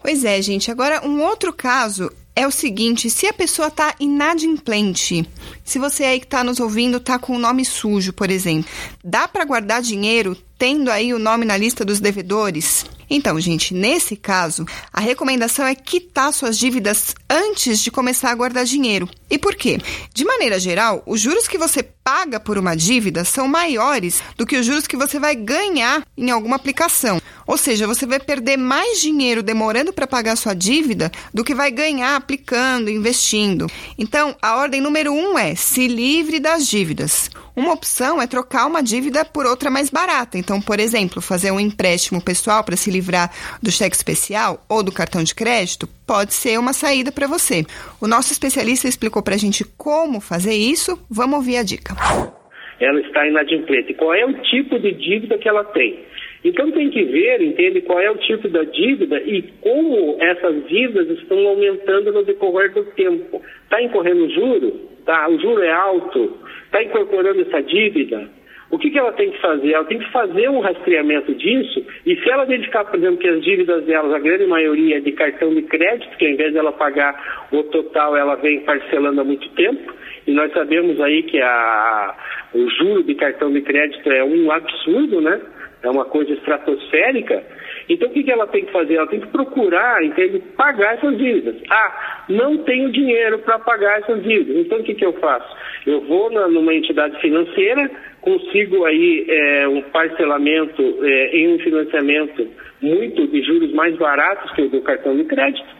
Pois 0.00 0.24
é, 0.24 0.40
gente. 0.40 0.70
Agora, 0.70 1.04
um 1.04 1.20
outro 1.22 1.52
caso 1.52 2.08
é 2.36 2.46
o 2.46 2.50
seguinte: 2.50 3.08
se 3.08 3.26
a 3.26 3.32
pessoa 3.32 3.68
está 3.68 3.94
inadimplente, 3.98 5.28
se 5.64 5.78
você 5.78 6.04
aí 6.04 6.20
que 6.20 6.26
está 6.26 6.44
nos 6.44 6.60
ouvindo 6.60 6.98
está 6.98 7.18
com 7.18 7.34
o 7.34 7.38
nome 7.38 7.64
sujo, 7.64 8.12
por 8.12 8.30
exemplo, 8.30 8.70
dá 9.02 9.26
para 9.26 9.46
guardar 9.46 9.80
dinheiro 9.80 10.36
tendo 10.58 10.90
aí 10.90 11.12
o 11.14 11.18
nome 11.18 11.46
na 11.46 11.56
lista 11.56 11.84
dos 11.84 11.98
devedores? 11.98 12.84
Então, 13.08 13.40
gente, 13.40 13.72
nesse 13.72 14.16
caso, 14.16 14.66
a 14.92 15.00
recomendação 15.00 15.66
é 15.66 15.74
quitar 15.74 16.32
suas 16.32 16.58
dívidas 16.58 17.14
antes 17.28 17.80
de 17.80 17.90
começar 17.90 18.30
a 18.30 18.34
guardar 18.34 18.64
dinheiro. 18.64 19.08
E 19.30 19.38
por 19.38 19.54
quê? 19.54 19.78
De 20.12 20.24
maneira 20.24 20.58
geral, 20.58 21.02
os 21.06 21.20
juros 21.20 21.48
que 21.48 21.58
você 21.58 21.82
paga 21.82 22.38
por 22.38 22.58
uma 22.58 22.76
dívida 22.76 23.24
são 23.24 23.48
maiores 23.48 24.22
do 24.36 24.46
que 24.46 24.56
os 24.56 24.66
juros 24.66 24.86
que 24.86 24.96
você 24.96 25.18
vai 25.18 25.34
ganhar 25.34 26.04
em 26.16 26.30
alguma 26.30 26.56
aplicação. 26.56 27.20
Ou 27.46 27.56
seja, 27.56 27.86
você 27.86 28.06
vai 28.06 28.18
perder 28.18 28.56
mais 28.56 29.00
dinheiro 29.00 29.42
demorando 29.42 29.92
para 29.92 30.06
pagar 30.06 30.36
sua 30.36 30.54
dívida 30.54 31.12
do 31.32 31.44
que 31.44 31.54
vai 31.54 31.70
ganhar 31.70 32.16
aplicando, 32.16 32.90
investindo. 32.90 33.70
Então, 33.96 34.36
a 34.42 34.56
ordem 34.56 34.80
número 34.80 35.12
um 35.12 35.38
é 35.38 35.54
se 35.54 35.86
livre 35.86 36.40
das 36.40 36.66
dívidas. 36.66 37.30
Uma 37.56 37.72
opção 37.72 38.20
é 38.20 38.26
trocar 38.26 38.66
uma 38.66 38.82
dívida 38.82 39.24
por 39.24 39.46
outra 39.46 39.70
mais 39.70 39.88
barata. 39.88 40.36
Então, 40.36 40.60
por 40.60 40.78
exemplo, 40.78 41.22
fazer 41.22 41.50
um 41.50 41.58
empréstimo 41.58 42.22
pessoal 42.22 42.62
para 42.62 42.76
se 42.76 42.90
livrar 42.90 43.30
do 43.62 43.70
cheque 43.70 43.96
especial 43.96 44.62
ou 44.68 44.82
do 44.82 44.92
cartão 44.92 45.24
de 45.24 45.34
crédito 45.34 45.88
pode 46.06 46.34
ser 46.34 46.58
uma 46.58 46.74
saída 46.74 47.10
para 47.10 47.26
você. 47.26 47.64
O 47.98 48.06
nosso 48.06 48.30
especialista 48.30 48.86
explicou 48.86 49.22
para 49.22 49.36
a 49.36 49.38
gente 49.38 49.64
como 49.78 50.20
fazer 50.20 50.52
isso. 50.52 51.02
Vamos 51.10 51.36
ouvir 51.36 51.56
a 51.56 51.62
dica. 51.62 51.94
Ela 52.78 53.00
está 53.00 53.26
inadimplente. 53.26 53.94
Qual 53.94 54.12
é 54.12 54.26
o 54.26 54.34
tipo 54.42 54.78
de 54.78 54.92
dívida 54.92 55.38
que 55.38 55.48
ela 55.48 55.64
tem? 55.64 55.98
Então 56.44 56.70
tem 56.70 56.90
que 56.90 57.02
ver, 57.04 57.40
entende, 57.40 57.80
qual 57.80 57.98
é 57.98 58.10
o 58.10 58.18
tipo 58.18 58.48
da 58.48 58.64
dívida 58.64 59.18
e 59.18 59.42
como 59.62 60.16
essas 60.20 60.68
dívidas 60.68 61.08
estão 61.18 61.38
aumentando 61.48 62.12
no 62.12 62.22
decorrer 62.22 62.72
do 62.74 62.84
tempo. 62.84 63.42
Está 63.64 63.82
incorrendo 63.82 64.28
juro? 64.30 64.95
Tá, 65.06 65.28
o 65.30 65.38
juro 65.38 65.62
é 65.62 65.72
alto? 65.72 66.36
Está 66.64 66.82
incorporando 66.82 67.40
essa 67.40 67.62
dívida? 67.62 68.28
O 68.68 68.78
que, 68.78 68.90
que 68.90 68.98
ela 68.98 69.12
tem 69.12 69.30
que 69.30 69.40
fazer? 69.40 69.72
Ela 69.72 69.84
tem 69.84 70.00
que 70.00 70.10
fazer 70.10 70.50
um 70.50 70.58
rastreamento 70.58 71.32
disso 71.34 71.86
e 72.04 72.16
se 72.16 72.28
ela 72.28 72.44
verificar, 72.44 72.84
por 72.84 72.98
exemplo, 72.98 73.18
que 73.18 73.28
as 73.28 73.40
dívidas 73.42 73.84
delas, 73.84 74.12
a 74.12 74.18
grande 74.18 74.44
maioria 74.46 74.96
é 74.96 75.00
de 75.00 75.12
cartão 75.12 75.54
de 75.54 75.62
crédito, 75.62 76.16
que 76.18 76.26
ao 76.26 76.32
invés 76.32 76.52
dela 76.52 76.72
pagar 76.72 77.46
o 77.52 77.62
total, 77.62 78.16
ela 78.16 78.34
vem 78.34 78.60
parcelando 78.60 79.20
há 79.20 79.24
muito 79.24 79.48
tempo, 79.50 79.94
e 80.26 80.32
nós 80.32 80.52
sabemos 80.52 81.00
aí 81.00 81.22
que 81.22 81.40
a, 81.40 82.14
o 82.54 82.68
juro 82.70 83.04
de 83.04 83.14
cartão 83.14 83.52
de 83.52 83.60
crédito 83.62 84.10
é 84.10 84.24
um 84.24 84.50
absurdo, 84.50 85.20
né? 85.20 85.40
é 85.82 85.90
uma 85.90 86.04
coisa 86.04 86.32
estratosférica. 86.32 87.44
Então 87.88 88.08
o 88.08 88.12
que, 88.12 88.22
que 88.22 88.30
ela 88.30 88.46
tem 88.46 88.64
que 88.64 88.72
fazer? 88.72 88.94
Ela 88.94 89.06
tem 89.06 89.20
que 89.20 89.28
procurar, 89.28 90.04
entende, 90.04 90.40
pagar 90.56 90.94
essas 90.94 91.16
dívidas. 91.16 91.56
Ah, 91.70 92.24
não 92.28 92.58
tenho 92.58 92.90
dinheiro 92.90 93.38
para 93.40 93.58
pagar 93.58 94.00
essas 94.00 94.22
dívidas. 94.22 94.66
Então 94.66 94.78
o 94.78 94.82
que, 94.82 94.94
que 94.94 95.04
eu 95.04 95.12
faço? 95.14 95.46
Eu 95.86 96.00
vou 96.02 96.30
na, 96.30 96.48
numa 96.48 96.74
entidade 96.74 97.20
financeira, 97.20 97.90
consigo 98.20 98.84
aí 98.84 99.24
é, 99.28 99.68
um 99.68 99.82
parcelamento 99.82 100.82
é, 101.02 101.36
em 101.36 101.54
um 101.54 101.58
financiamento 101.60 102.48
muito 102.82 103.26
de 103.28 103.42
juros 103.42 103.72
mais 103.72 103.96
baratos 103.96 104.50
que 104.52 104.62
o 104.62 104.68
do 104.68 104.80
cartão 104.82 105.16
de 105.16 105.24
crédito 105.24 105.76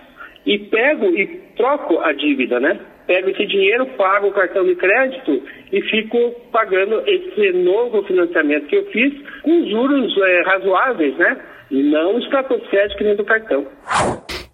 e 0.46 0.58
pego 0.58 1.06
e 1.06 1.26
troco 1.56 1.98
a 2.00 2.12
dívida, 2.12 2.60
né? 2.60 2.78
pego 3.06 3.30
esse 3.30 3.46
dinheiro, 3.46 3.86
pago 3.96 4.28
o 4.28 4.32
cartão 4.32 4.64
de 4.64 4.74
crédito 4.74 5.42
e 5.72 5.80
fico 5.82 6.32
pagando 6.52 7.02
esse 7.06 7.52
novo 7.52 8.02
financiamento 8.02 8.66
que 8.66 8.76
eu 8.76 8.86
fiz 8.86 9.14
com 9.42 9.66
juros 9.68 10.16
é, 10.18 10.42
razoáveis, 10.42 11.16
né? 11.16 11.36
E 11.70 11.82
não 11.82 12.18
estratosféricos 12.18 12.96
que 12.96 13.04
nem 13.04 13.16
do 13.16 13.24
cartão. 13.24 13.66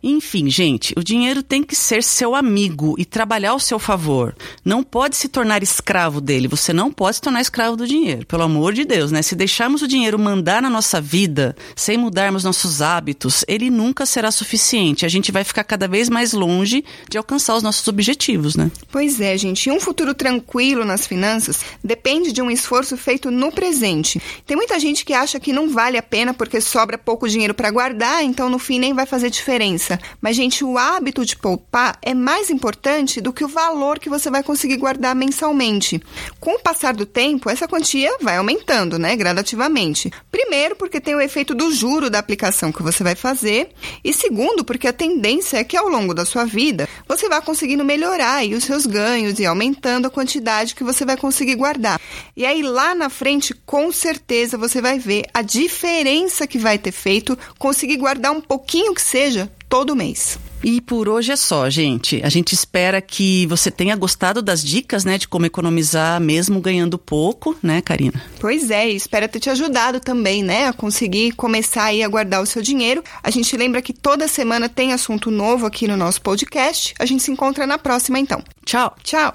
Enfim, 0.03 0.51
gente, 0.51 0.93
o 0.97 1.05
dinheiro 1.05 1.43
tem 1.43 1.63
que 1.63 1.77
ser 1.77 2.03
seu 2.03 2.35
amigo 2.35 2.97
e 2.99 3.05
trabalhar 3.05 3.51
ao 3.51 3.61
seu 3.61 3.79
favor. 3.79 4.35
Não 4.65 4.83
pode 4.83 5.17
se 5.17 5.29
tornar 5.29 5.63
escravo 5.63 6.21
dele. 6.21 6.49
Você 6.49 6.73
não 6.73 6.91
pode 6.91 7.17
se 7.17 7.23
tornar 7.23 7.41
escravo 7.41 7.77
do 7.77 7.87
dinheiro, 7.87 8.27
pelo 8.27 8.43
amor 8.43 8.73
de 8.73 8.85
Deus, 8.85 9.13
né? 9.13 9.23
Se 9.23 9.37
deixarmos 9.37 9.81
o 9.81 9.87
dinheiro 9.87 10.19
mandar 10.19 10.61
na 10.61 10.69
nossa 10.69 11.01
vida, 11.01 11.55
sem 11.77 11.97
mudarmos 11.97 12.43
nossos 12.43 12.83
hábitos, 12.83 13.45
ele 13.47 13.71
nunca 13.71 14.05
será 14.05 14.33
suficiente. 14.33 15.07
A 15.07 15.09
gente 15.09 15.31
vai 15.31 15.45
ficar 15.45 15.63
cada 15.63 15.87
vez 15.87 16.09
mais 16.09 16.33
longe 16.33 16.85
de 17.09 17.17
alcançar 17.17 17.55
os 17.55 17.63
nossos 17.63 17.87
objetivos, 17.87 18.57
né? 18.57 18.71
Pois 18.91 19.21
é, 19.21 19.39
gente. 19.39 19.69
E 19.69 19.73
um 19.73 19.79
futuro 19.79 20.15
tranquilo 20.15 20.85
nas 20.85 21.07
finanças 21.07 21.61
depende 21.83 22.33
de 22.33 22.43
um 22.43 22.51
esforço 22.51 22.97
feito 22.97 23.31
no 23.31 23.53
presente. 23.53 24.21
Tem 24.45 24.57
muita 24.57 24.81
gente 24.81 25.05
que 25.05 25.15
acha 25.15 25.39
que 25.39 25.53
não 25.53 25.69
vale 25.69 25.97
a 25.97 26.03
pena 26.03 26.35
porque 26.35 26.61
sobra 26.61 26.99
pouco 26.99 27.29
dinheiro 27.29 27.55
para 27.55 27.71
guardar, 27.71 28.25
então 28.25 28.51
no 28.51 28.59
fim 28.59 28.81
nem 28.81 28.93
vai 28.93 29.07
fazer 29.07 29.31
diferença. 29.31 29.92
Diferença. 29.93 30.01
Mas, 30.21 30.37
gente, 30.37 30.65
o 30.65 30.79
hábito 30.79 31.25
de 31.25 31.37
poupar 31.37 31.99
é 32.03 32.15
mais 32.15 32.51
importante 32.51 33.21
do 33.21 33.33
que 33.33 33.45
o 33.45 33.49
valor 33.49 33.99
que 33.99 34.09
você 34.09 34.31
vai 34.31 34.43
conseguir 34.43 34.77
guardar 34.77 35.15
mensalmente. 35.15 36.01
Com 36.41 36.57
o 36.57 36.61
passar 36.61 36.95
do 36.95 37.07
tempo, 37.07 37.51
essa 37.51 37.69
quantia 37.69 38.17
vai 38.21 38.37
aumentando, 38.37 38.99
né, 38.99 39.17
gradativamente. 39.17 40.11
Primeiro, 40.31 40.77
porque 40.77 41.01
tem 41.01 41.15
o 41.15 41.21
efeito 41.21 41.55
do 41.55 41.73
juro 41.73 42.11
da 42.11 42.19
aplicação 42.19 42.73
que 42.73 42.83
você 42.83 43.03
vai 43.03 43.15
fazer, 43.15 43.71
e 44.05 44.13
segundo, 44.13 44.65
porque 44.65 44.89
a 44.89 44.93
tendência 44.93 45.59
é 45.59 45.65
que 45.65 45.77
ao 45.77 45.89
longo 45.89 46.15
da 46.15 46.25
sua 46.25 46.45
vida 46.45 46.89
você 47.09 47.29
vá 47.29 47.41
conseguindo 47.41 47.85
melhorar 47.85 48.37
aí 48.37 48.55
os 48.55 48.65
seus 48.65 48.87
ganhos 48.87 49.39
e 49.39 49.47
aumentando 49.47 50.07
a 50.07 50.11
quantidade 50.11 50.75
que 50.75 50.85
você 50.85 51.05
vai 51.05 51.17
conseguir 51.17 51.57
guardar. 51.57 52.01
E 52.37 52.47
aí 52.47 52.63
lá 52.63 52.95
na 52.95 53.09
frente, 53.09 53.55
com 53.67 53.91
certeza 53.93 54.57
você 54.57 54.81
vai 54.81 54.99
ver 54.99 55.25
a 55.35 55.43
diferença 55.43 56.47
que 56.47 56.59
vai 56.59 56.79
ter 56.79 56.93
feito 56.93 57.39
conseguir 57.59 57.97
guardar 57.97 58.33
um 58.33 58.41
pouquinho 58.41 58.95
que 58.95 59.03
seja 59.03 59.51
todo 59.73 59.97
mês. 59.97 60.39
E 60.63 60.83
por 60.83 61.09
hoje 61.09 61.33
é 61.33 61.37
só, 61.37 61.71
gente. 61.71 62.21
A 62.23 62.29
gente 62.29 62.53
espera 62.53 63.01
que 63.01 63.47
você 63.47 63.71
tenha 63.71 63.97
gostado 63.97 64.43
das 64.43 64.63
dicas, 64.63 65.03
né, 65.03 65.17
de 65.17 65.27
como 65.27 65.47
economizar 65.47 66.21
mesmo 66.21 66.61
ganhando 66.61 66.99
pouco, 66.99 67.57
né, 67.63 67.81
Karina? 67.81 68.23
Pois 68.39 68.71
é, 68.71 68.91
e 68.91 68.95
espero 68.95 69.27
ter 69.29 69.41
te 69.41 69.49
ajudado 69.49 69.99
também, 69.99 70.43
né, 70.43 70.67
a 70.69 70.75
conseguir 70.75 71.33
começar 71.33 71.85
aí 71.85 72.03
a 72.03 72.09
guardar 72.09 72.43
o 72.43 72.47
seu 72.47 72.61
dinheiro. 72.61 73.03
A 73.23 73.31
gente 73.31 73.57
lembra 73.57 73.81
que 73.81 73.95
toda 73.95 74.29
semana 74.29 74.69
tem 74.69 74.93
assunto 74.93 75.31
novo 75.31 75.65
aqui 75.65 75.89
no 75.89 75.97
nosso 75.97 76.21
podcast. 76.21 76.93
A 76.99 77.07
gente 77.07 77.23
se 77.23 77.31
encontra 77.31 77.67
na 77.67 77.79
próxima 77.79 78.19
então. 78.19 78.45
Tchau. 78.67 78.95
Tchau. 79.03 79.35